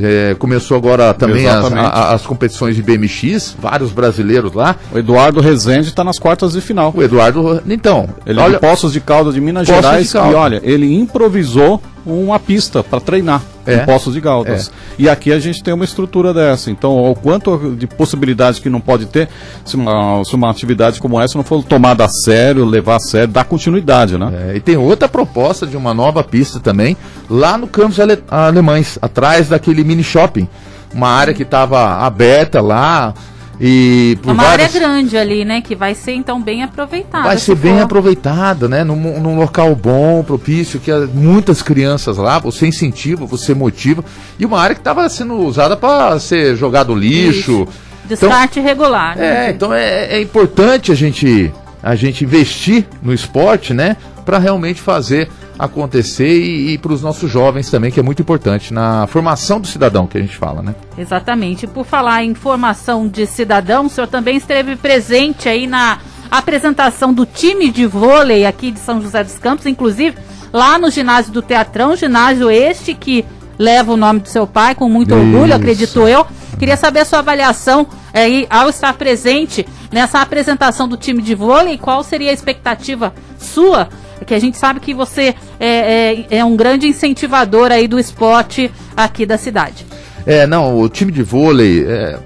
[0.00, 4.76] É, começou agora também as, a, as, competições de BMX, vários brasileiros lá.
[4.92, 6.94] O Eduardo Rezende está nas quartas de final.
[6.96, 8.08] O Eduardo, então.
[8.24, 10.12] Ele olha, é de Poços de Caldas de Minas Gerais.
[10.12, 13.82] De e olha, ele improvisou uma pista para treinar é.
[13.82, 14.68] em Poços de Caldas.
[14.68, 15.02] É.
[15.02, 16.70] E aqui a gente tem uma estrutura dessa.
[16.70, 19.28] Então, o quanto de possibilidades que não pode ter
[19.64, 23.28] se uma, se uma atividade como essa não for tomada a sério, levar a sério,
[23.28, 24.50] dar continuidade, né?
[24.50, 26.96] É, e tem outra proposta de uma nova pista também,
[27.28, 30.48] lá no Campos Ale Alemães, atrás daquele mini shopping.
[30.92, 33.12] Uma área que estava aberta lá,
[33.60, 34.74] e por uma várias...
[34.74, 35.60] área grande ali, né?
[35.60, 37.24] Que vai ser então bem aproveitada.
[37.24, 38.84] Vai ser bem aproveitada, né?
[38.84, 44.04] Num, num, local bom, propício, que muitas crianças lá, você incentiva, você motiva.
[44.38, 47.62] E uma área que estava sendo usada para ser jogado lixo.
[47.62, 47.68] Isso.
[48.08, 49.16] Descarte então, regular.
[49.16, 49.48] Né?
[49.48, 53.96] É, então é, é importante a gente, a gente investir no esporte, né?
[54.28, 55.26] para realmente fazer
[55.58, 59.66] acontecer e, e para os nossos jovens também, que é muito importante na formação do
[59.66, 60.74] cidadão que a gente fala, né?
[60.96, 61.66] Exatamente.
[61.66, 65.98] Por falar em formação de cidadão, o senhor também esteve presente aí na
[66.30, 70.16] apresentação do time de vôlei aqui de São José dos Campos, inclusive
[70.52, 73.24] lá no ginásio do Teatrão, ginásio este que
[73.58, 75.18] leva o nome do seu pai com muito Isso.
[75.18, 76.26] orgulho, acredito eu.
[76.58, 81.78] Queria saber a sua avaliação aí ao estar presente nessa apresentação do time de vôlei,
[81.78, 83.88] qual seria a expectativa sua?
[84.26, 88.70] Que a gente sabe que você é, é, é um grande incentivador aí do esporte
[88.96, 89.86] aqui da cidade.
[90.26, 92.18] É, não, o time de vôlei, é,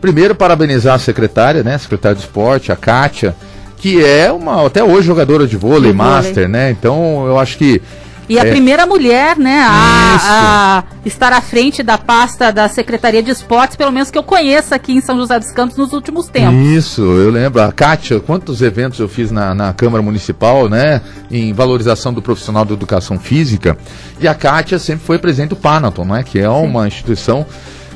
[0.00, 3.36] primeiro parabenizar a secretária, né, a secretária de esporte, a Kátia,
[3.76, 6.48] que é uma, até hoje, jogadora de vôlei, de master, vôlei.
[6.48, 7.82] né, então eu acho que
[8.32, 8.50] e a é.
[8.50, 13.92] primeira mulher, né, a, a, estar à frente da pasta da Secretaria de Esportes, pelo
[13.92, 16.66] menos que eu conheça aqui em São José dos Campos nos últimos tempos.
[16.66, 17.60] Isso, eu lembro.
[17.60, 22.64] A Kátia, quantos eventos eu fiz na, na Câmara Municipal, né, em valorização do profissional
[22.64, 23.76] da educação física.
[24.18, 26.88] E a Kátia sempre foi presidente do Panaton, né, que é uma Sim.
[26.88, 27.46] instituição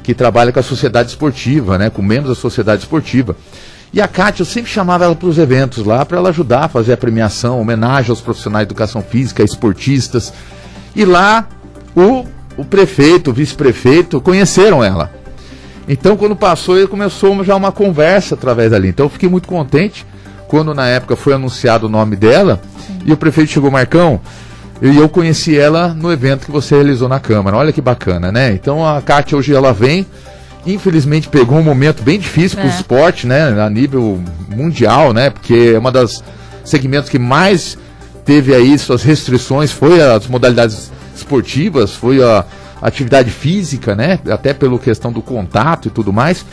[0.07, 3.35] que trabalha com a sociedade esportiva, né, com membros da sociedade esportiva.
[3.93, 6.69] E a Kátia, eu sempre chamava ela para os eventos lá, para ela ajudar a
[6.69, 10.33] fazer a premiação, homenagem aos profissionais de educação física, esportistas.
[10.95, 11.49] E lá,
[11.97, 12.25] o,
[12.57, 15.11] o prefeito, o vice-prefeito, conheceram ela.
[15.89, 18.91] Então, quando passou, ele começou já uma conversa através dali.
[18.91, 20.07] Então, eu fiquei muito contente
[20.47, 22.61] quando, na época, foi anunciado o nome dela.
[22.87, 22.99] Sim.
[23.07, 24.21] E o prefeito chegou, Marcão,
[24.83, 27.57] e eu conheci ela no evento que você realizou na Câmara.
[27.57, 28.53] Olha que bacana, né?
[28.53, 30.07] Então, a Kátia hoje ela vem
[30.67, 32.75] infelizmente pegou um momento bem difícil para o é.
[32.75, 36.23] esporte, né, a nível mundial, né, porque é uma das
[36.65, 37.79] segmentos que mais
[38.25, 42.45] teve aí suas restrições foi as modalidades esportivas, foi a
[42.83, 46.45] atividade física, né, até pela questão do contato e tudo mais.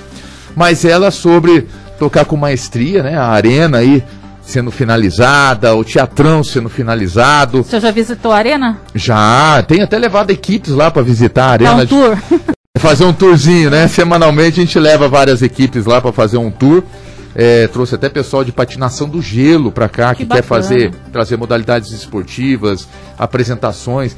[0.55, 4.03] Mas ela sobre tocar com maestria, né, a arena aí
[4.45, 7.63] sendo finalizada, o teatrão sendo finalizado.
[7.63, 8.81] Você já visitou a arena?
[8.93, 11.81] Já, tem até levado equipes lá para visitar a arena.
[11.81, 12.17] É um tour.
[12.77, 13.87] fazer um tourzinho, né?
[13.87, 16.83] Semanalmente a gente leva várias equipes lá para fazer um tour.
[17.35, 21.35] É, trouxe até pessoal de patinação do gelo para cá que, que quer fazer trazer
[21.35, 24.15] modalidades esportivas, apresentações.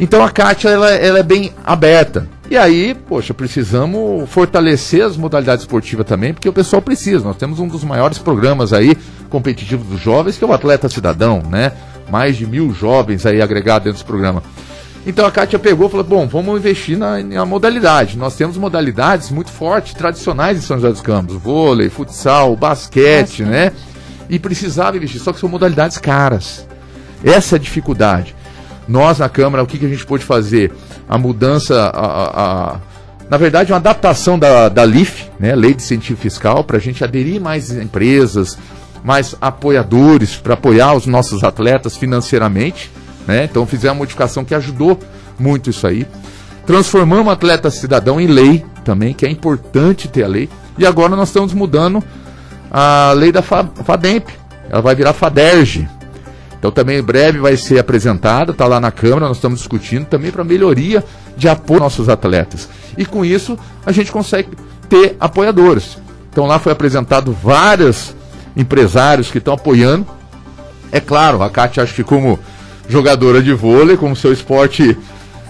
[0.00, 2.26] Então a Kátia ela, ela é bem aberta.
[2.50, 7.24] E aí, poxa, precisamos fortalecer as modalidades esportivas também, porque o pessoal precisa.
[7.24, 8.96] Nós temos um dos maiores programas aí
[9.34, 11.72] competitivos dos jovens, que é o Atleta Cidadão, né?
[12.08, 14.40] Mais de mil jovens aí agregados dentro desse programa.
[15.04, 18.16] Então a Kátia pegou e falou: bom, vamos investir na, na, modalidade.
[18.16, 23.52] Nós temos modalidades muito fortes, tradicionais em São José dos Campos: vôlei, futsal, basquete, Nossa.
[23.52, 23.72] né?
[24.30, 26.64] E precisava investir, só que são modalidades caras.
[27.24, 28.36] Essa é a dificuldade.
[28.86, 30.72] Nós na Câmara, o que, que a gente pôde fazer?
[31.08, 32.80] A mudança, a, a, a
[33.28, 37.02] na verdade, uma adaptação da, da LIF, né, Lei de Incentivo Fiscal, para a gente
[37.02, 38.56] aderir mais empresas,
[39.04, 42.90] mais apoiadores, para apoiar os nossos atletas financeiramente
[43.26, 43.44] né?
[43.44, 44.98] Então fizemos uma modificação que ajudou
[45.38, 46.06] muito isso aí.
[46.66, 50.48] Transformamos atleta cidadão em lei também, que é importante ter a lei.
[50.78, 52.02] E agora nós estamos mudando
[52.70, 54.28] a lei da FADEMP.
[54.68, 55.88] Ela vai virar FADERJ.
[56.58, 60.30] Então também em breve vai ser apresentada, está lá na Câmara, nós estamos discutindo também
[60.30, 61.04] para melhoria
[61.36, 62.68] de apoio aos nossos atletas.
[62.96, 64.48] E com isso a gente consegue
[64.88, 65.98] ter apoiadores.
[66.30, 68.14] Então lá foi apresentado vários
[68.56, 70.06] empresários que estão apoiando.
[70.92, 72.38] É claro, a Cátia acho que como
[72.88, 74.96] jogadora de vôlei como seu esporte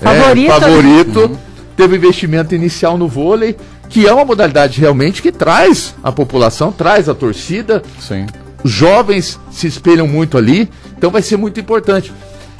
[0.01, 1.37] favorito, é, favorito uhum.
[1.77, 3.57] teve investimento inicial no vôlei,
[3.89, 7.83] que é uma modalidade realmente que traz a população, traz a torcida.
[8.01, 8.27] Sim.
[8.63, 12.13] Os jovens se espelham muito ali, então vai ser muito importante.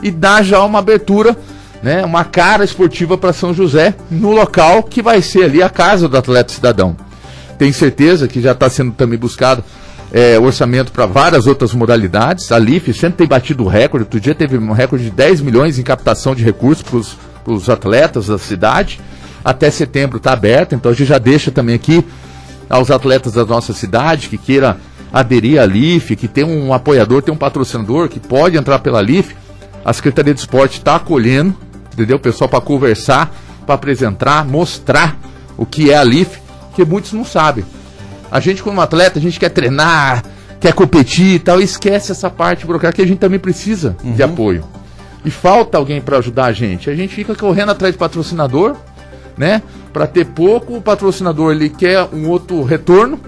[0.03, 1.37] E dá já uma abertura,
[1.83, 6.09] né, uma cara esportiva para São José, no local que vai ser ali a casa
[6.09, 6.95] do atleta cidadão.
[7.59, 9.65] Tenho certeza que já está sendo também buscado
[10.15, 12.53] é, orçamento para várias outras modalidades.
[12.53, 14.05] A LIF sempre tem batido recorde.
[14.05, 18.29] Outro dia teve um recorde de 10 milhões em captação de recursos para os atletas
[18.29, 19.01] da cidade.
[19.45, 22.05] Até setembro está aberto, então a gente já deixa também aqui
[22.71, 24.79] aos atletas da nossa cidade que queira
[25.13, 29.35] aderir à LIF, que tem um apoiador, tem um patrocinador que pode entrar pela LIF.
[29.85, 31.57] A Secretaria de Esporte está acolhendo,
[31.93, 32.19] entendeu?
[32.19, 33.35] O pessoal para conversar,
[33.67, 35.19] para apresentar, mostrar
[35.57, 36.39] o que é a LIF,
[36.77, 37.65] que muitos não sabem.
[38.35, 40.25] A gente, como atleta, a gente quer treinar,
[40.59, 44.13] quer competir e tal, e esquece essa parte burocrática que a gente também precisa uhum.
[44.13, 44.65] de apoio.
[45.25, 46.91] E falta alguém para ajudar a gente.
[46.91, 48.75] A gente fica correndo atrás de patrocinador,
[49.39, 49.63] né?
[49.93, 53.21] Para ter pouco, o patrocinador ele quer um outro retorno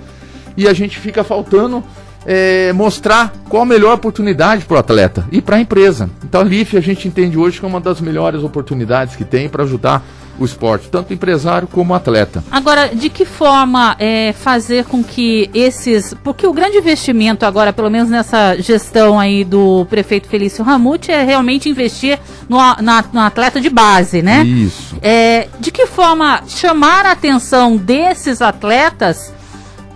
[0.56, 1.84] e a gente fica faltando
[2.26, 6.10] é, mostrar qual a melhor oportunidade para o atleta e para a empresa.
[6.24, 9.48] Então a LIF a gente entende hoje que é uma das melhores oportunidades que tem
[9.48, 10.04] para ajudar
[10.38, 12.44] o esporte, tanto empresário como atleta.
[12.50, 16.14] Agora, de que forma é, fazer com que esses.
[16.22, 21.22] Porque o grande investimento agora, pelo menos nessa gestão aí do prefeito Felício Ramute, é
[21.22, 22.18] realmente investir
[22.48, 24.44] no, na, no atleta de base, né?
[24.44, 24.96] Isso.
[25.00, 29.32] É, de que forma chamar a atenção desses atletas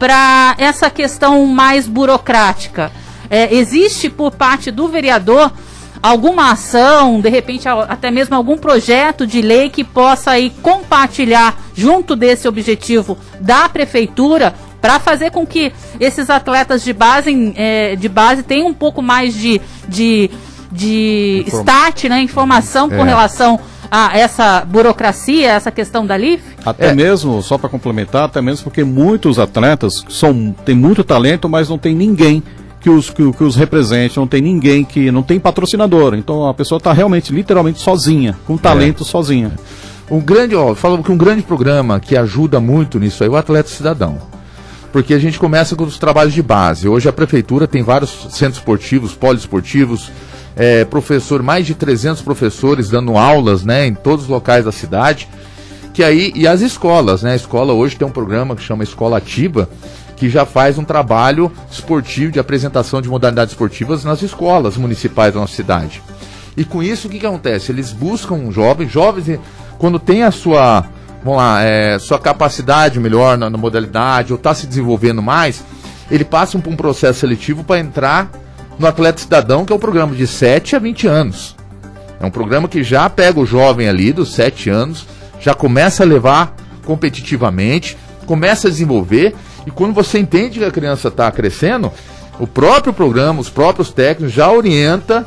[0.01, 2.91] para essa questão mais burocrática?
[3.29, 5.53] É, existe por parte do vereador
[6.03, 12.17] alguma ação, de repente até mesmo algum projeto de lei que possa aí compartilhar junto
[12.17, 15.71] desse objetivo da prefeitura para fazer com que
[16.01, 20.31] esses atletas de base, é, de base tenham um pouco mais de, de,
[20.73, 23.05] de start, né, informação com é.
[23.05, 23.61] relação
[23.91, 26.43] a essa burocracia, essa questão da LIF?
[26.65, 26.95] Até é.
[26.95, 31.79] mesmo, só para complementar, até mesmo porque muitos atletas são, têm muito talento, mas não
[31.79, 32.43] tem ninguém
[32.81, 35.11] que os, que, que, os represente, não tem ninguém que.
[35.11, 36.15] não tem patrocinador.
[36.15, 39.07] Então a pessoa está realmente, literalmente sozinha, com talento é.
[39.07, 39.53] sozinha.
[40.11, 43.37] Um grande, ó, falo que um grande programa que ajuda muito nisso aí é o
[43.37, 44.19] Atleta Cidadão.
[44.93, 46.89] Porque a gente começa com os trabalhos de base.
[46.89, 50.11] Hoje a prefeitura tem vários centros esportivos, poliesportivos,
[50.61, 55.27] é, professor, mais de 300 professores dando aulas, né, em todos os locais da cidade.
[55.95, 57.33] Que aí e as escolas, né?
[57.33, 59.69] A escola hoje tem um programa que chama Escola Ativa,
[60.17, 65.41] que já faz um trabalho esportivo de apresentação de modalidades esportivas nas escolas municipais da
[65.41, 66.03] nossa cidade.
[66.55, 67.73] E com isso, o que, que acontece?
[67.73, 69.41] Eles buscam jovens, jovens,
[69.79, 70.85] quando tem a sua,
[71.25, 75.65] vamos lá, é, sua capacidade melhor na, na modalidade, ou está se desenvolvendo mais,
[76.11, 78.31] ele passa por um processo seletivo para entrar
[78.81, 81.55] no Atleta Cidadão, que é um programa de 7 a 20 anos.
[82.19, 85.07] É um programa que já pega o jovem ali dos 7 anos,
[85.39, 86.57] já começa a levar
[86.87, 89.35] competitivamente, começa a desenvolver
[89.67, 91.93] e quando você entende que a criança está crescendo,
[92.39, 95.27] o próprio programa, os próprios técnicos já orienta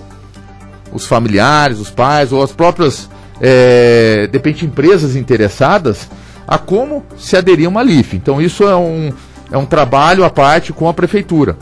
[0.91, 3.07] os familiares, os pais ou as próprias,
[3.39, 6.09] é, de repente, empresas interessadas
[6.47, 8.15] a como se aderir a uma LIF.
[8.15, 9.13] Então isso é um,
[9.51, 11.55] é um trabalho à parte com a prefeitura.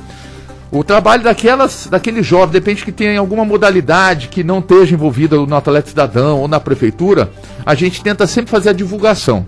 [0.71, 5.55] O trabalho daquelas, daquele jovem, depende que tenha alguma modalidade que não esteja envolvida no
[5.55, 7.29] atleta cidadão ou na prefeitura,
[7.65, 9.45] a gente tenta sempre fazer a divulgação.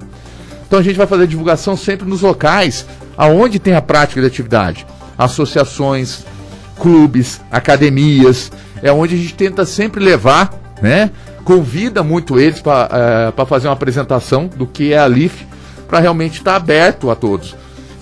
[0.67, 4.28] Então a gente vai fazer a divulgação sempre nos locais aonde tem a prática de
[4.28, 4.86] atividade.
[5.17, 6.26] Associações,
[6.78, 8.51] clubes, academias,
[8.82, 10.51] é onde a gente tenta sempre levar,
[10.82, 11.09] né?
[11.45, 15.45] Convida muito eles para uh, fazer uma apresentação do que é a LIF,
[15.88, 17.55] para realmente estar tá aberto a todos.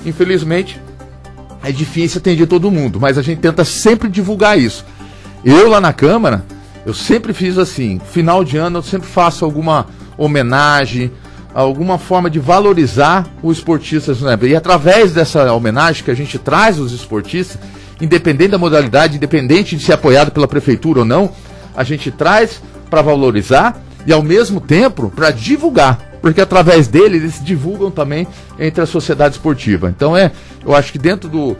[0.06, 0.80] Infelizmente,
[1.64, 4.86] é difícil atender todo mundo, mas a gente tenta sempre divulgar isso.
[5.44, 6.44] Eu lá na Câmara,
[6.86, 9.88] eu sempre fiz assim, final de ano eu sempre faço alguma
[10.18, 11.12] homenagem,
[11.54, 14.14] alguma forma de valorizar o esportista.
[14.14, 14.38] Né?
[14.50, 17.60] E através dessa homenagem que a gente traz os esportistas,
[18.00, 21.32] independente da modalidade, independente de ser apoiado pela prefeitura ou não,
[21.76, 27.44] a gente traz para valorizar e ao mesmo tempo para divulgar, porque através dele eles
[27.44, 28.28] divulgam também
[28.60, 29.90] entre a sociedade esportiva.
[29.90, 30.32] Então é,
[30.66, 31.58] eu acho que dentro do,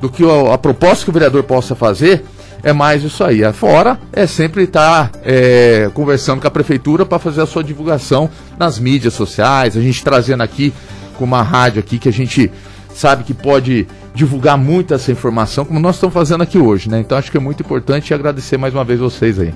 [0.00, 2.24] do que a, a proposta que o vereador possa fazer,
[2.62, 3.40] é mais isso aí.
[3.52, 8.28] Fora é sempre estar tá, é, conversando com a prefeitura para fazer a sua divulgação
[8.58, 10.72] nas mídias sociais, a gente trazendo aqui
[11.16, 12.50] com uma rádio aqui que a gente
[12.94, 16.98] sabe que pode divulgar muito essa informação, como nós estamos fazendo aqui hoje, né?
[16.98, 19.54] Então acho que é muito importante agradecer mais uma vez vocês aí.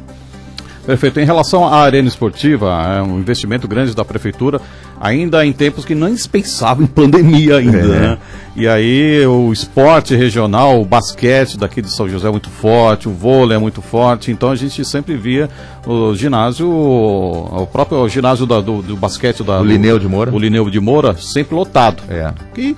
[0.86, 1.18] Perfeito.
[1.18, 4.60] Em relação à arena esportiva, é um investimento grande da prefeitura,
[5.00, 7.82] ainda em tempos que não se pensava em pandemia ainda, é.
[7.82, 8.18] né?
[8.54, 13.12] E aí o esporte regional, o basquete daqui de São José é muito forte, o
[13.12, 15.48] vôlei é muito forte, então a gente sempre via
[15.86, 19.60] o ginásio, o próprio ginásio da, do, do, basquete da...
[19.60, 20.32] O Lineu de Moura.
[20.32, 22.02] O Lineu de Moura, sempre lotado.
[22.08, 22.32] É.
[22.56, 22.76] E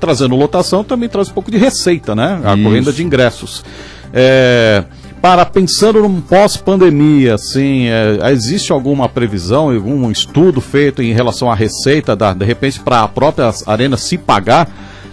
[0.00, 2.40] trazendo lotação também traz um pouco de receita, né?
[2.44, 2.64] A Isso.
[2.64, 3.64] corrida de ingressos.
[4.12, 4.84] É
[5.20, 11.54] para pensando num pós-pandemia, assim, é, existe alguma previsão, algum estudo feito em relação à
[11.54, 14.68] receita, da, de repente, para a própria arena se pagar?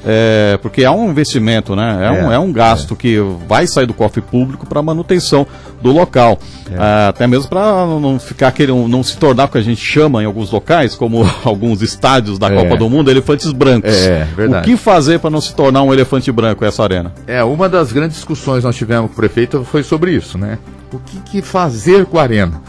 [0.06, 2.00] É, porque é um investimento, né?
[2.02, 2.98] É, é um, é um gasto é.
[2.98, 5.48] que vai sair do cofre público para manutenção
[5.82, 6.40] do local.
[6.72, 7.10] É.
[7.10, 10.26] até mesmo para não ficar querendo, não se tornar o que a gente chama em
[10.26, 12.78] alguns locais, como alguns estádios da Copa é.
[12.78, 13.94] do Mundo, elefantes brancos.
[13.94, 14.64] É, verdade.
[14.64, 17.14] O que fazer para não se tornar um elefante branco essa arena?
[17.26, 20.60] É, uma das grandes discussões que nós tivemos com o prefeito foi sobre isso, né?
[20.92, 22.62] O que, que fazer com a arena?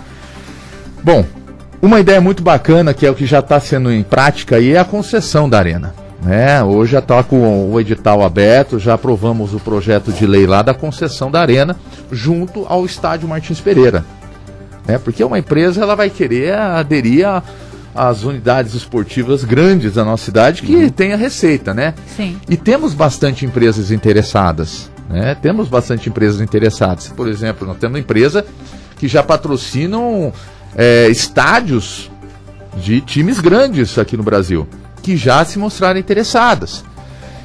[1.03, 1.25] Bom,
[1.81, 4.79] uma ideia muito bacana, que é o que já está sendo em prática aí, é
[4.79, 6.06] a concessão da arena.
[6.27, 6.61] Né?
[6.61, 10.75] Hoje já está com o edital aberto, já aprovamos o projeto de lei lá da
[10.75, 11.77] concessão da arena
[12.11, 14.05] junto ao estádio Martins Pereira.
[14.89, 14.99] Né?
[14.99, 17.25] Porque uma empresa ela vai querer aderir
[17.95, 20.91] às unidades esportivas grandes da nossa cidade que uhum.
[20.91, 21.95] tenha receita, né?
[22.17, 22.37] Sim.
[22.49, 24.91] E temos bastante empresas interessadas.
[25.09, 25.37] Né?
[25.41, 27.07] Temos bastante empresas interessadas.
[27.07, 28.45] Por exemplo, nós temos uma empresa
[28.99, 30.33] que já patrocinam
[30.75, 32.11] é, estádios
[32.77, 34.67] de times grandes aqui no Brasil,
[35.07, 36.85] que já se mostraram interessadas.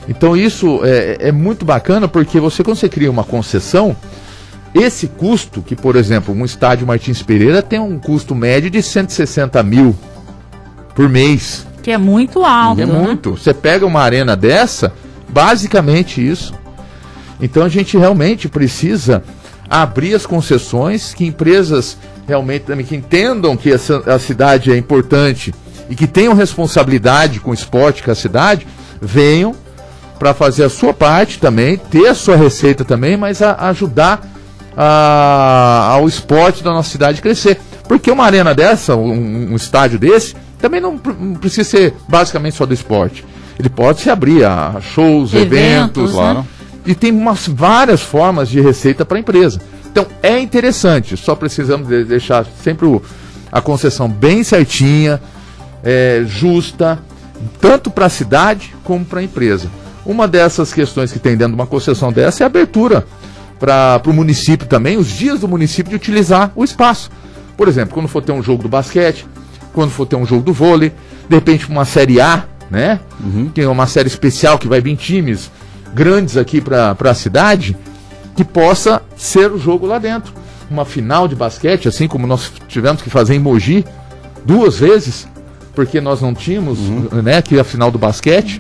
[0.10, 3.96] Então isso é, é muito bacana porque você quando você cria uma concessão,
[4.74, 9.62] esse custo, que por exemplo, um estádio Martins Pereira tem um custo médio de 160
[9.62, 9.96] mil
[10.96, 11.68] por mês.
[11.84, 12.80] Que é muito alto.
[12.80, 12.94] E é né?
[12.94, 13.38] muito.
[13.38, 14.92] Você pega uma arena dessa,
[15.30, 16.56] basicamente isso.
[17.40, 19.24] Então a gente realmente precisa
[19.70, 21.96] abrir as concessões, que empresas
[22.28, 25.54] realmente que entendam que essa, a cidade é importante
[25.92, 28.66] e que tenham responsabilidade com o esporte, com a cidade,
[29.02, 29.54] venham
[30.18, 34.26] para fazer a sua parte também, ter a sua receita também, mas a, ajudar
[34.78, 37.60] a, ao esporte da nossa cidade crescer.
[37.90, 42.66] Porque uma arena dessa, um, um estádio desse, também não, não, precisa ser basicamente só
[42.66, 43.26] do esporte.
[43.60, 46.40] Ele pode se abrir a shows, eventos, eventos claro.
[46.40, 46.46] Né?
[46.86, 49.60] E tem umas várias formas de receita para a empresa.
[49.92, 53.02] Então é interessante, só precisamos de deixar sempre o,
[53.52, 55.20] a concessão bem certinha,
[55.84, 57.00] é, justa,
[57.60, 59.70] tanto para a cidade como para a empresa.
[60.06, 63.06] Uma dessas questões que tem dentro de uma concessão dessa é a abertura
[63.60, 67.12] para o município também, os dias do município de utilizar o espaço.
[67.56, 69.28] Por exemplo, quando for ter um jogo do basquete,
[69.72, 70.92] quando for ter um jogo do vôlei,
[71.30, 73.00] de repente uma série A, né?
[73.24, 73.50] Uhum.
[73.54, 75.52] Que é uma série especial que vai vir times
[75.94, 77.78] grandes aqui para a cidade,
[78.36, 80.34] que possa ser o jogo lá dentro.
[80.70, 83.86] Uma final de basquete, assim como nós tivemos que fazer em Mogi
[84.44, 85.28] duas vezes,
[85.74, 87.22] porque nós não tínhamos, uhum.
[87.24, 88.60] né, aqui a final do basquete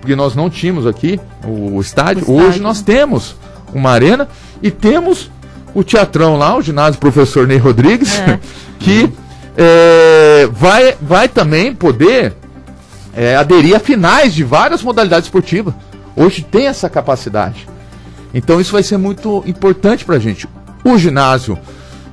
[0.00, 2.22] porque nós não tínhamos aqui o estádio.
[2.22, 2.32] o estádio.
[2.32, 3.36] Hoje nós temos
[3.74, 4.28] uma arena
[4.62, 5.30] e temos
[5.74, 8.38] o teatrão lá, o ginásio professor Ney Rodrigues, é.
[8.80, 9.10] que
[9.56, 12.32] é, vai, vai também poder
[13.14, 15.74] é, aderir a finais de várias modalidades esportivas.
[16.16, 17.68] Hoje tem essa capacidade.
[18.32, 20.48] Então isso vai ser muito importante para a gente.
[20.84, 21.58] O ginásio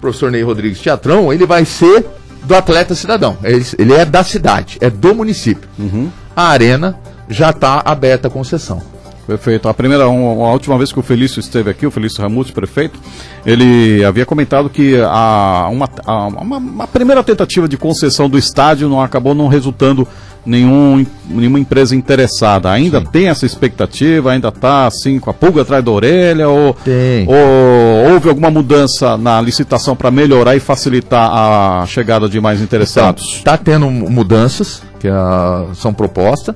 [0.01, 2.05] professor Ney Rodrigues Teatrão, ele vai ser
[2.45, 3.37] do atleta cidadão.
[3.43, 5.67] Ele, ele é da cidade, é do município.
[5.77, 6.09] Uhum.
[6.35, 6.97] A arena
[7.29, 8.81] já está aberta a concessão.
[9.25, 9.67] Perfeito.
[9.67, 12.99] A primeira, a última vez que o Felício esteve aqui, o Felício Ramute, prefeito,
[13.43, 18.87] ele havia comentado que a, uma, a, uma, uma, primeira tentativa de concessão do estádio
[18.87, 20.07] não acabou não resultando
[20.45, 22.69] nenhum, nenhuma empresa interessada.
[22.71, 23.07] Ainda Sim.
[23.11, 24.31] tem essa expectativa?
[24.31, 26.47] Ainda está assim com a pulga atrás da orelha?
[26.47, 27.27] Ou, tem.
[27.27, 33.35] ou houve alguma mudança na licitação para melhorar e facilitar a chegada de mais interessados?
[33.35, 36.55] Está então, tendo mudanças que a, são propostas.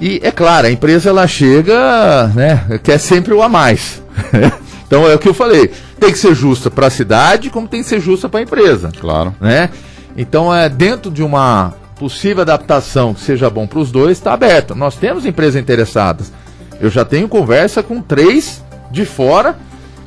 [0.00, 4.02] E é claro, a empresa ela chega, né, quer sempre o a mais.
[4.86, 7.82] então é o que eu falei, tem que ser justa para a cidade, como tem
[7.82, 8.90] que ser justa para a empresa.
[8.98, 9.34] Claro.
[9.38, 9.68] Né?
[10.16, 14.74] Então é dentro de uma possível adaptação que seja bom para os dois, está aberto.
[14.74, 16.32] Nós temos empresas interessadas.
[16.80, 19.54] Eu já tenho conversa com três de fora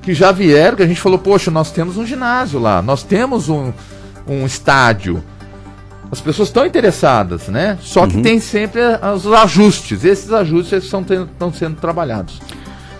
[0.01, 3.47] que já vieram, que a gente falou, poxa, nós temos um ginásio lá, nós temos
[3.47, 3.71] um,
[4.27, 5.23] um estádio,
[6.11, 7.77] as pessoas estão interessadas, né?
[7.79, 8.07] Só uhum.
[8.07, 8.81] que tem sempre
[9.15, 10.03] os ajustes.
[10.03, 12.41] Esses ajustes estão sendo trabalhados.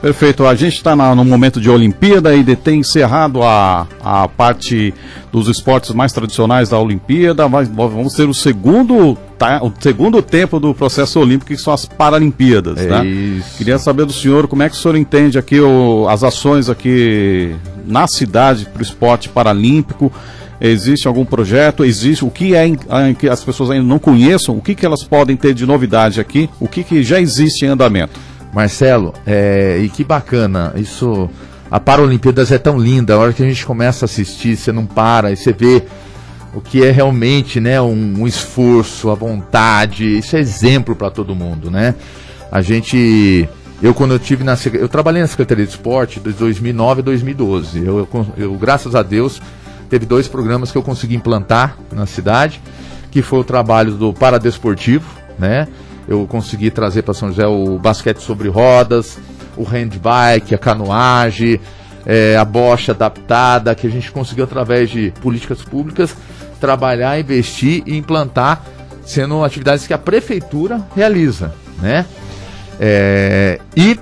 [0.03, 0.45] Perfeito.
[0.45, 4.93] A gente está no momento de Olimpíada e de ter encerrado a, a parte
[5.31, 7.47] dos esportes mais tradicionais da Olimpíada.
[7.47, 11.85] Mas vamos ter o segundo, tá, o segundo tempo do processo olímpico, que são as
[11.85, 12.79] Paralimpíadas.
[12.79, 13.05] É né?
[13.05, 13.57] Isso.
[13.57, 17.55] Queria saber do senhor como é que o senhor entende aqui o, as ações aqui
[17.85, 20.11] na cidade para o esporte paralímpico.
[20.59, 21.85] Existe algum projeto?
[21.85, 22.69] Existe o que é
[23.17, 24.57] que as pessoas ainda não conheçam?
[24.57, 26.49] O que, que elas podem ter de novidade aqui?
[26.59, 28.19] O que, que já existe em andamento?
[28.53, 31.29] Marcelo, é, e que bacana, isso.
[31.71, 34.85] A Paralimpíadas é tão linda, a hora que a gente começa a assistir, você não
[34.85, 35.81] para, e você vê
[36.53, 41.33] o que é realmente né, um, um esforço, a vontade, isso é exemplo para todo
[41.33, 41.95] mundo, né?
[42.51, 43.49] A gente.
[43.81, 44.55] Eu, quando eu tive na.
[44.73, 47.79] Eu trabalhei na Secretaria de Esporte de 2009 a 2012.
[47.83, 49.41] Eu, eu, eu, graças a Deus,
[49.89, 52.61] teve dois programas que eu consegui implantar na cidade,
[53.09, 55.05] que foi o trabalho do Paradesportivo,
[55.39, 55.67] né?
[56.07, 59.17] Eu consegui trazer para São José o basquete sobre rodas,
[59.55, 61.59] o handbike, a canoagem,
[62.05, 66.15] é, a bocha adaptada, que a gente conseguiu através de políticas públicas
[66.59, 68.63] trabalhar, investir e implantar,
[69.05, 72.05] sendo atividades que a prefeitura realiza, né?
[72.79, 73.99] É, e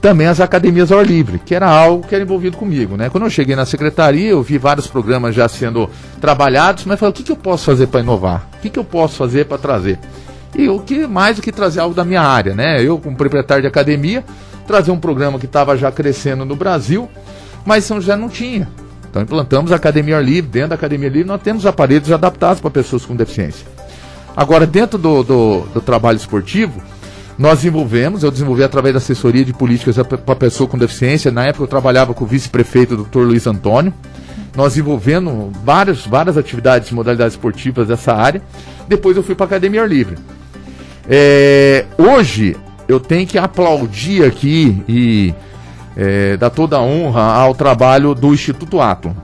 [0.00, 3.08] também as academias ao ar livre, que era algo que era envolvido comigo, né?
[3.08, 5.88] Quando eu cheguei na secretaria, eu vi vários programas já sendo
[6.20, 8.46] trabalhados, mas falei, o que, que eu posso fazer para inovar?
[8.58, 9.98] O que, que eu posso fazer para trazer?
[10.54, 12.82] E o que mais do que trazer algo da minha área, né?
[12.82, 14.24] Eu, como proprietário de academia,
[14.66, 17.08] trazer um programa que estava já crescendo no Brasil,
[17.64, 18.68] mas São José não tinha.
[19.10, 20.50] Então implantamos a Academia Livre.
[20.50, 23.66] Dentro da Academia Livre nós temos aparelhos adaptados para pessoas com deficiência.
[24.36, 26.80] Agora, dentro do, do, do trabalho esportivo,
[27.36, 31.32] Nós desenvolvemos, eu desenvolvi através da assessoria de políticas para pessoa com deficiência.
[31.32, 33.20] Na época eu trabalhava com o vice-prefeito, Dr.
[33.20, 33.92] Luiz Antônio.
[34.56, 38.40] Nós desenvolvendo várias, várias atividades, modalidades esportivas dessa área.
[38.86, 40.16] Depois eu fui para a Academia Ar Livre.
[41.08, 42.56] É, hoje
[42.88, 45.34] eu tenho que aplaudir aqui e
[45.96, 49.14] é, dar toda a honra ao trabalho do Instituto Atom.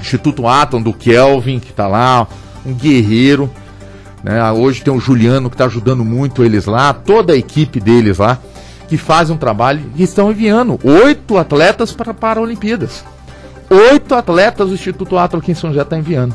[0.00, 2.26] Instituto Atom, do Kelvin, que está lá,
[2.64, 3.50] um guerreiro
[4.26, 4.50] né?
[4.50, 8.38] Hoje tem o Juliano que está ajudando muito eles lá, toda a equipe deles lá,
[8.88, 13.04] que faz um trabalho e estão enviando oito atletas para, para Olimpíadas.
[13.70, 16.34] Oito atletas o Instituto Atlas aqui em São José está enviando.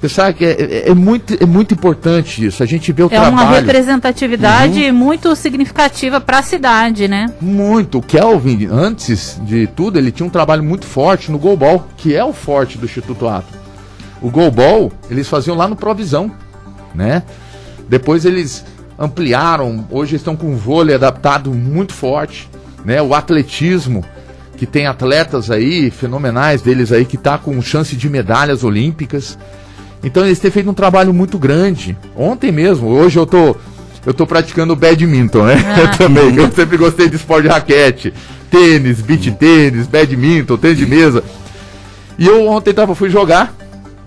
[0.00, 2.62] Você sabe que é, é, é, muito, é muito importante isso.
[2.62, 3.32] A gente vê o é trabalho.
[3.32, 4.94] É uma representatividade uhum.
[4.94, 7.26] muito significativa para a cidade, né?
[7.40, 7.98] Muito.
[7.98, 12.24] O Kelvin, antes de tudo, ele tinha um trabalho muito forte no goalball, que é
[12.24, 13.60] o forte do Instituto Atlas.
[14.22, 16.30] O goalball, eles faziam lá no Provisão
[16.94, 17.22] né?
[17.88, 18.64] Depois eles
[18.98, 22.50] ampliaram, hoje estão com um vôlei adaptado muito forte,
[22.84, 23.00] né?
[23.00, 24.04] O atletismo,
[24.56, 29.38] que tem atletas aí fenomenais deles aí que tá com chance de medalhas olímpicas.
[30.02, 31.96] Então eles têm feito um trabalho muito grande.
[32.16, 33.56] Ontem mesmo, hoje eu tô
[34.06, 35.56] eu tô praticando badminton, né?
[35.66, 35.88] Ah.
[35.98, 38.14] também, eu sempre gostei de esporte de raquete,
[38.50, 41.22] tênis, beach tênis, badminton, tênis de mesa.
[42.18, 43.54] E eu ontem tava fui jogar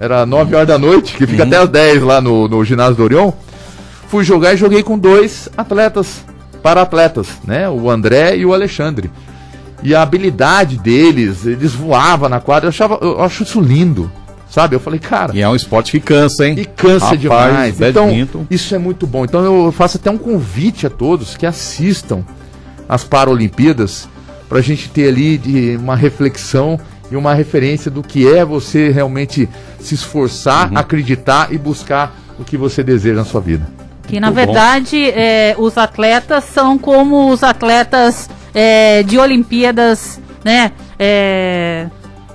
[0.01, 1.47] era 9 horas da noite, que fica uhum.
[1.47, 3.31] até as 10 lá no, no ginásio do Orion.
[4.07, 6.25] Fui jogar e joguei com dois atletas,
[6.63, 7.69] para atletas, né?
[7.69, 9.11] O André e o Alexandre.
[9.83, 14.11] E a habilidade deles, eles voavam na quadra, eu, achava, eu acho isso lindo.
[14.51, 14.75] Sabe?
[14.75, 15.31] Eu falei, cara.
[15.33, 16.55] E é um esporte que cansa, hein?
[16.57, 17.81] E cansa Rapaz, demais.
[17.81, 19.23] Então, isso é muito bom.
[19.23, 22.21] Então eu faço até um convite a todos que assistam
[22.87, 24.09] as Paralimpíadas
[24.49, 26.77] para a gente ter ali de uma reflexão
[27.09, 29.47] e uma referência do que é você realmente
[29.79, 30.77] se esforçar, uhum.
[30.77, 33.65] acreditar e buscar o que você deseja na sua vida.
[34.05, 40.73] Que na verdade é, os atletas são como os atletas é, de Olimpíadas, né?
[40.99, 41.87] É,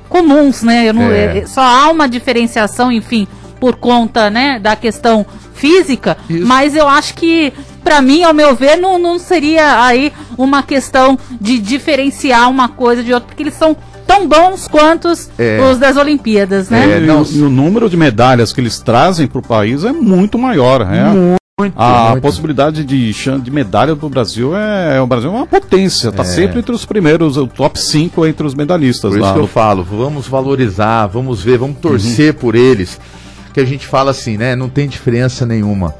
[0.08, 0.92] comuns, né?
[0.92, 1.38] Não, é.
[1.38, 3.26] É, só há uma diferenciação, enfim,
[3.60, 6.46] por conta, né, da questão física, Isso.
[6.46, 7.52] mas eu acho que
[7.82, 13.02] para mim, ao meu ver, não, não seria aí uma questão de diferenciar uma coisa
[13.02, 13.76] de outra, porque eles são
[14.06, 15.60] tão bons quanto é.
[15.60, 16.96] os das Olimpíadas, né?
[16.96, 20.38] É, não, e, o, número de medalhas que eles trazem para o país é muito
[20.38, 21.04] maior, né?
[21.04, 21.36] Muito,
[21.74, 22.22] a muito.
[22.22, 26.26] possibilidade de, de medalha para o Brasil é, o Brasil é uma potência, está é.
[26.26, 29.10] sempre entre os primeiros, o top 5 entre os medalhistas.
[29.10, 32.40] Por isso que eu falo, vamos valorizar, vamos ver, vamos torcer uhum.
[32.40, 33.00] por eles,
[33.54, 34.54] que a gente fala assim, né?
[34.54, 35.94] Não tem diferença nenhuma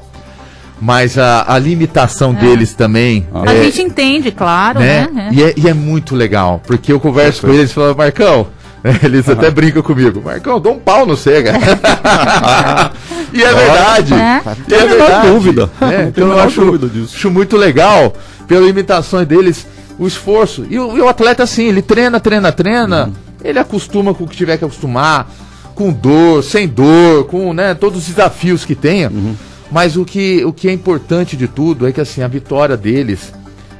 [0.79, 2.39] mas a, a limitação é.
[2.39, 3.27] deles também.
[3.33, 5.07] A é, gente entende, claro, né?
[5.11, 5.29] né?
[5.33, 8.45] E, é, e, é, muito legal, porque eu converso com eles e falo, Marcão,
[9.03, 11.53] eles até brincam comigo, Marcão, dou um pau no Sega.
[13.33, 14.13] e é verdade.
[14.13, 14.41] É.
[14.73, 15.27] É verdade.
[15.27, 15.69] dúvida.
[15.81, 16.61] É, então eu acho,
[17.03, 18.13] acho muito legal,
[18.47, 19.67] pelas limitações deles,
[19.97, 20.65] o esforço.
[20.69, 23.13] E o, e o atleta, assim, ele treina, treina, treina, uhum.
[23.43, 25.29] ele acostuma com o que tiver que acostumar,
[25.73, 29.09] com dor, sem dor, com né, todos os desafios que tenha.
[29.09, 29.35] Uhum.
[29.71, 33.33] Mas o que, o que é importante de tudo é que assim, a vitória deles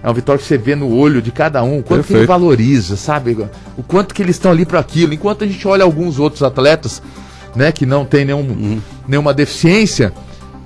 [0.08, 2.08] é uma vitória que você vê no olho de cada um, o quanto Perfeito.
[2.08, 3.38] que ele valoriza, sabe?
[3.76, 5.14] O quanto que eles estão ali para aquilo.
[5.14, 7.02] Enquanto a gente olha alguns outros atletas,
[7.54, 8.82] né, que não tem nenhum, uhum.
[9.06, 10.14] nenhuma deficiência,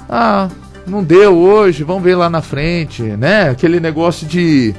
[0.07, 0.47] ah,
[0.85, 3.49] não deu hoje, vamos ver lá na frente, né?
[3.49, 4.75] Aquele negócio de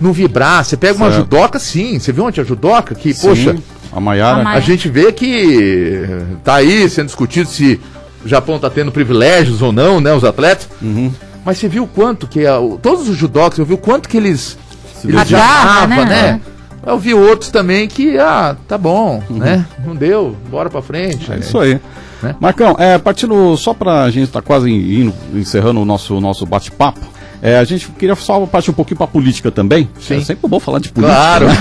[0.00, 0.64] não vibrar.
[0.64, 2.00] Você pega uma judoca, sim.
[2.00, 2.92] Você viu ontem a judoca?
[2.92, 3.56] Que, sim, poxa,
[3.92, 4.48] a Maiara.
[4.48, 6.08] A gente vê que
[6.42, 7.80] tá aí sendo discutido se
[8.24, 10.68] o Japão está tendo privilégios ou não, né, os atletas.
[10.82, 11.12] Uhum.
[11.46, 14.16] Mas você viu o quanto que a, todos os judocas, eu vi o quanto que
[14.16, 14.58] eles,
[15.04, 16.04] eles né?
[16.04, 16.40] né?
[16.84, 19.38] Eu vi outros também que, ah, tá bom, uhum.
[19.38, 19.64] né?
[19.86, 21.32] Não deu, bora pra frente.
[21.32, 21.80] É isso aí.
[22.20, 22.34] Né?
[22.40, 27.06] Marcão, é, partindo só pra gente estar tá quase indo, encerrando o nosso, nosso bate-papo,
[27.40, 29.88] é, a gente queria só partir um pouquinho para a política também.
[30.00, 30.16] Sim.
[30.16, 31.16] É sempre bom falar de política.
[31.16, 31.46] Claro.
[31.46, 31.54] Né?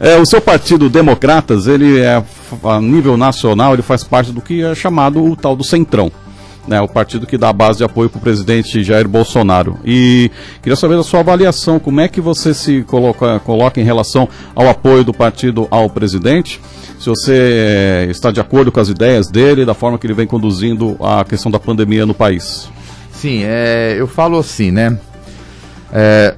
[0.00, 2.22] é, o seu partido Democratas, ele é
[2.62, 6.10] a nível nacional, ele faz parte do que é chamado o tal do Centrão.
[6.66, 9.78] Né, o partido que dá base de apoio para o presidente Jair Bolsonaro.
[9.84, 10.30] E
[10.62, 14.66] queria saber a sua avaliação, como é que você se coloca, coloca em relação ao
[14.66, 16.58] apoio do partido ao presidente?
[16.98, 20.26] Se você é, está de acordo com as ideias dele, da forma que ele vem
[20.26, 22.70] conduzindo a questão da pandemia no país?
[23.12, 24.98] Sim, é, eu falo assim, né?
[25.92, 26.34] É,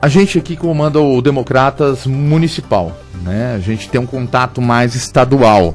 [0.00, 3.54] a gente aqui comanda o Democratas Municipal, né?
[3.56, 5.74] A gente tem um contato mais estadual.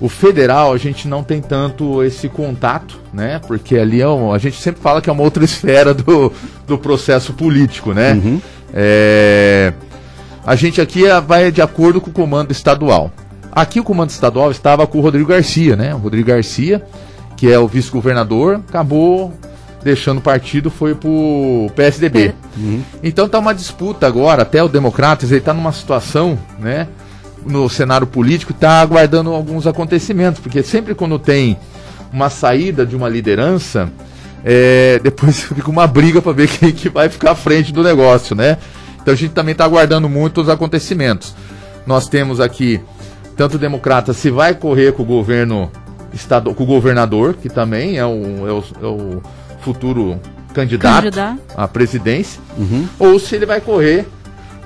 [0.00, 3.40] O federal, a gente não tem tanto esse contato, né?
[3.46, 6.32] Porque ali é um, a gente sempre fala que é uma outra esfera do,
[6.66, 8.12] do processo político, né?
[8.12, 8.40] Uhum.
[8.72, 9.72] É,
[10.46, 13.10] a gente aqui é, vai de acordo com o comando estadual.
[13.50, 15.94] Aqui o comando estadual estava com o Rodrigo Garcia, né?
[15.94, 16.84] O Rodrigo Garcia,
[17.36, 19.32] que é o vice-governador, acabou
[19.82, 22.34] deixando o partido, foi pro PSDB.
[22.56, 22.82] Uhum.
[23.02, 26.88] Então tá uma disputa agora, até o Democratas, ele tá numa situação, né?
[27.46, 31.56] No cenário político, tá aguardando alguns acontecimentos, porque sempre quando tem
[32.12, 33.90] uma saída de uma liderança,
[34.44, 38.34] é, depois fica uma briga para ver quem que vai ficar à frente do negócio,
[38.36, 38.58] né?
[39.00, 41.34] Então a gente também está aguardando muito os acontecimentos.
[41.86, 42.80] Nós temos aqui
[43.36, 45.70] tanto o democrata se vai correr com o governo
[46.12, 49.22] estado, com o governador, que também é o, é o, é o
[49.60, 50.20] futuro
[50.52, 52.88] candidato, candidato, à presidência, uhum.
[52.98, 54.06] ou se ele vai correr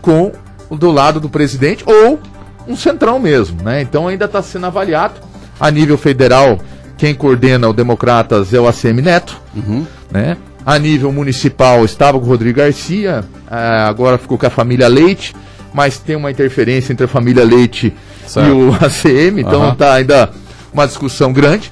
[0.01, 0.33] com
[0.71, 2.19] o do lado do presidente ou
[2.67, 3.83] um centrão mesmo, né?
[3.83, 5.15] Então ainda está sendo avaliado
[5.59, 6.59] a nível federal.
[6.97, 9.87] Quem coordena o Democratas é o ACM Neto, uhum.
[10.11, 10.37] né?
[10.65, 15.35] A nível municipal estava com o Rodrigo Garcia, é, agora ficou com a família Leite,
[15.75, 17.93] mas tem uma interferência entre a família Leite
[18.27, 18.49] certo.
[18.49, 19.93] e o ACM, então está uhum.
[19.93, 20.31] ainda
[20.73, 21.71] uma discussão grande.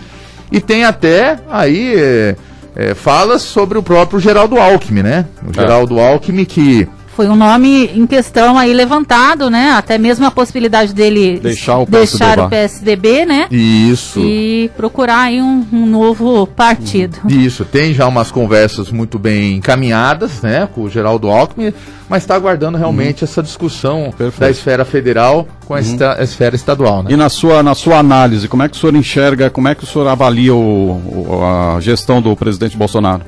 [0.51, 2.37] E tem até aí é,
[2.75, 5.27] é, falas sobre o próprio Geraldo Alckmin, né?
[5.47, 5.55] O é.
[5.55, 6.89] Geraldo Alckmin que
[7.21, 9.73] foi um nome em questão aí levantado, né?
[9.73, 12.47] Até mesmo a possibilidade dele deixar o, deixar PSDB.
[12.47, 13.47] o PSDB, né?
[13.51, 14.21] Isso.
[14.21, 17.19] E procurar aí um, um, novo partido.
[17.29, 20.67] Isso, tem já umas conversas muito bem encaminhadas, né?
[20.75, 21.75] Com o Geraldo Alckmin,
[22.09, 23.29] mas está aguardando realmente uhum.
[23.31, 24.41] essa discussão Perfeito.
[24.41, 25.83] da esfera federal com a, uhum.
[25.83, 27.13] esta, a, esfera estadual, né?
[27.13, 29.85] E na sua, na sua análise, como é que o senhor enxerga, como é que
[29.85, 33.25] o senhor avalia o, o a gestão do presidente Bolsonaro?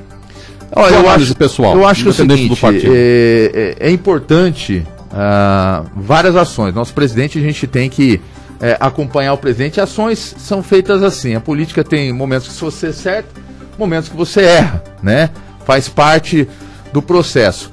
[0.75, 5.85] Olha, eu acho, pessoal, eu acho que é o seguinte, é, é, é, importante uh,
[5.95, 6.73] várias ações.
[6.73, 8.19] Nosso presidente, a gente tem que
[8.59, 9.79] é, acompanhar o presidente.
[9.79, 11.35] Ações são feitas assim.
[11.35, 13.29] A política tem momentos que você acerta,
[13.77, 15.29] momentos que você erra, né?
[15.65, 16.47] Faz parte
[16.91, 17.71] do processo.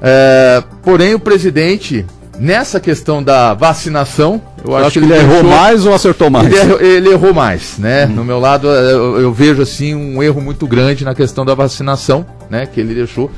[0.00, 2.04] É, porém, o presidente
[2.38, 6.46] Nessa questão da vacinação, eu acho, acho que ele, ele errou mais ou acertou mais?
[6.46, 8.04] Ele errou, ele errou mais, né?
[8.04, 8.12] Uhum.
[8.12, 12.26] No meu lado, eu, eu, vejo assim um erro muito grande na questão da vacinação,
[12.50, 12.66] né?
[12.66, 13.30] Que ele deixou.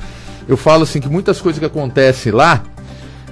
[0.49, 2.63] Eu falo assim que muitas coisas que acontecem lá,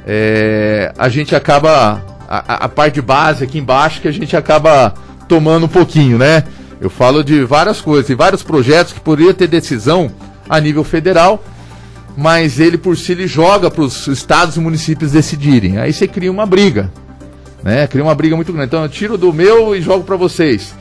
[0.06, 4.94] é, a gente acaba a, a parte base aqui embaixo que a gente acaba
[5.28, 6.44] tomando um pouquinho, né?
[6.80, 10.10] Eu falo de várias coisas, de vários projetos que poderia ter decisão
[10.48, 11.42] a nível federal
[12.16, 15.78] mas ele por si ele joga para os estados e municípios decidirem.
[15.78, 16.90] Aí você cria uma briga,
[17.62, 17.86] né?
[17.86, 18.68] Cria uma briga muito grande.
[18.68, 20.74] Então eu tiro do meu e jogo para vocês.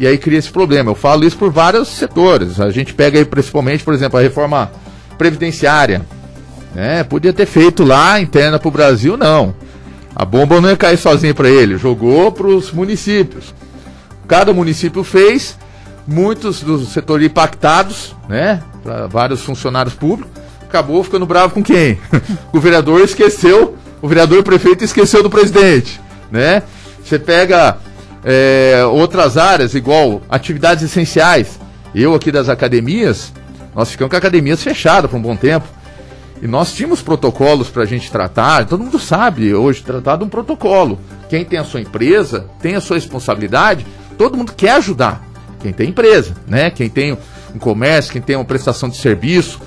[0.00, 0.90] E aí cria esse problema.
[0.90, 2.58] Eu falo isso por vários setores.
[2.58, 4.72] A gente pega aí principalmente, por exemplo, a reforma
[5.18, 6.02] previdenciária.
[6.74, 7.04] Né?
[7.04, 9.54] Podia ter feito lá interna para o Brasil, não.
[10.16, 13.54] A bomba não ia cair sozinha para ele, jogou para os municípios.
[14.26, 15.56] Cada município fez,
[16.06, 18.62] muitos dos setores impactados, né?
[18.82, 20.40] Para vários funcionários públicos
[20.70, 21.98] acabou ficando bravo com quem?
[22.52, 26.62] o vereador esqueceu, o vereador e o prefeito esqueceu do presidente, né?
[27.04, 27.76] Você pega
[28.24, 31.58] é, outras áreas, igual atividades essenciais.
[31.94, 33.32] Eu aqui das academias,
[33.74, 35.66] nós ficamos com academias fechadas por um bom tempo.
[36.42, 40.28] E nós tínhamos protocolos para a gente tratar, todo mundo sabe hoje tratar de um
[40.28, 40.98] protocolo.
[41.28, 45.22] Quem tem a sua empresa, tem a sua responsabilidade, todo mundo quer ajudar.
[45.60, 46.70] Quem tem empresa, né?
[46.70, 47.12] Quem tem
[47.54, 49.60] um comércio, quem tem uma prestação de serviço,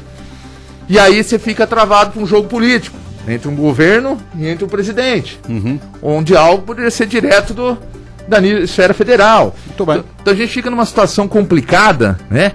[0.89, 2.97] e aí você fica travado com um jogo político
[3.27, 5.79] entre um governo e entre o presidente, uhum.
[6.01, 7.77] onde algo poderia ser direto do,
[8.27, 9.55] da esfera federal.
[9.73, 9.85] Então,
[10.21, 12.51] então a gente fica numa situação complicada, né?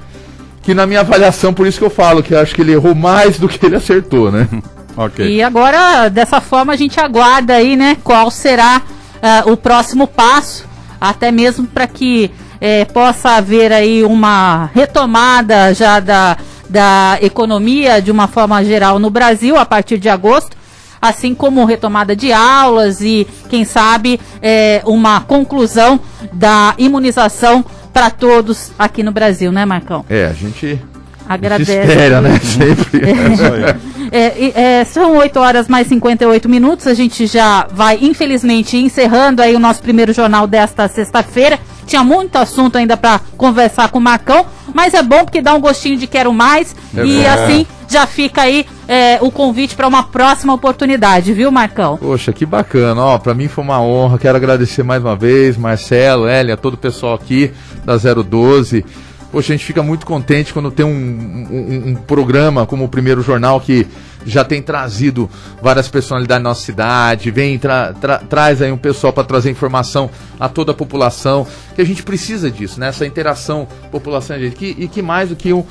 [0.62, 2.94] Que na minha avaliação, por isso que eu falo que eu acho que ele errou
[2.94, 4.48] mais do que ele acertou, né?
[4.96, 5.26] ok.
[5.26, 7.96] E agora, dessa forma, a gente aguarda aí, né?
[8.02, 8.82] Qual será
[9.16, 10.66] uh, o próximo passo,
[11.00, 16.36] até mesmo para que eh, possa haver aí uma retomada já da
[16.68, 20.56] da economia de uma forma geral no Brasil a partir de agosto,
[21.00, 26.00] assim como retomada de aulas e, quem sabe, é, uma conclusão
[26.32, 30.04] da imunização para todos aqui no Brasil, né, Marcão?
[30.08, 30.80] É, a gente
[31.28, 31.72] agradece.
[31.72, 32.38] espera, né?
[32.40, 33.88] Sempre.
[34.10, 36.86] É, é, é, são 8 horas mais 58 minutos.
[36.86, 41.58] A gente já vai, infelizmente, encerrando aí o nosso primeiro jornal desta sexta-feira.
[41.86, 45.60] Tinha muito assunto ainda para conversar com o Marcão, mas é bom porque dá um
[45.60, 46.74] gostinho de quero mais.
[46.96, 47.28] É e bom.
[47.28, 51.96] assim já fica aí é, o convite para uma próxima oportunidade, viu, Marcão?
[51.96, 53.02] Poxa, que bacana.
[53.02, 54.18] Ó, para mim foi uma honra.
[54.18, 57.50] Quero agradecer mais uma vez, Marcelo, Elia, todo o pessoal aqui
[57.84, 58.84] da 012.
[59.30, 63.20] Poxa, a gente fica muito contente quando tem um, um, um, programa como o Primeiro
[63.20, 63.86] Jornal que
[64.24, 65.28] já tem trazido
[65.60, 70.10] várias personalidades na nossa cidade, vem tra, tra, traz aí um pessoal para trazer informação
[70.40, 72.88] a toda a população, que a gente precisa disso, né?
[72.88, 75.64] Essa interação população gente, que, e que mais do que um,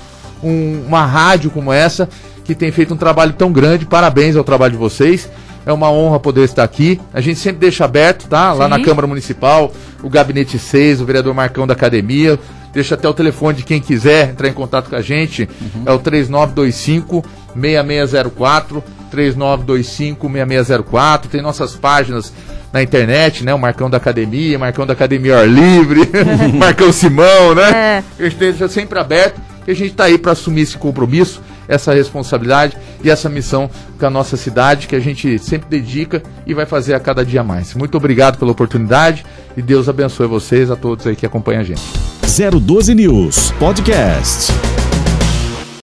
[0.44, 2.08] uma rádio como essa
[2.44, 3.86] que tem feito um trabalho tão grande.
[3.86, 5.30] Parabéns ao trabalho de vocês.
[5.66, 7.00] É uma honra poder estar aqui.
[7.14, 8.54] A gente sempre deixa aberto, tá?
[8.54, 8.72] Lá Sim.
[8.72, 9.72] na Câmara Municipal,
[10.02, 12.40] o Gabinete 6, o vereador Marcão da Academia
[12.78, 15.50] Deixa até o telefone de quem quiser entrar em contato com a gente.
[15.60, 15.84] Uhum.
[15.84, 17.26] É o 3925
[17.56, 18.84] 6604.
[19.10, 21.32] 3925 6604.
[21.32, 22.32] Tem nossas páginas
[22.72, 23.52] na internet, né?
[23.52, 26.02] O Marcão da Academia, Marcão da Academia Ar Livre,
[26.54, 27.72] Marcão Simão, né?
[27.72, 28.04] É.
[28.20, 31.94] A gente deixa sempre aberto que a gente está aí para assumir esse compromisso, essa
[31.94, 36.66] responsabilidade e essa missão com a nossa cidade que a gente sempre dedica e vai
[36.66, 37.74] fazer a cada dia mais.
[37.74, 39.26] Muito obrigado pela oportunidade
[39.58, 41.82] e Deus abençoe vocês, a todos aí que acompanham a gente.
[42.22, 44.54] 012 News Podcast.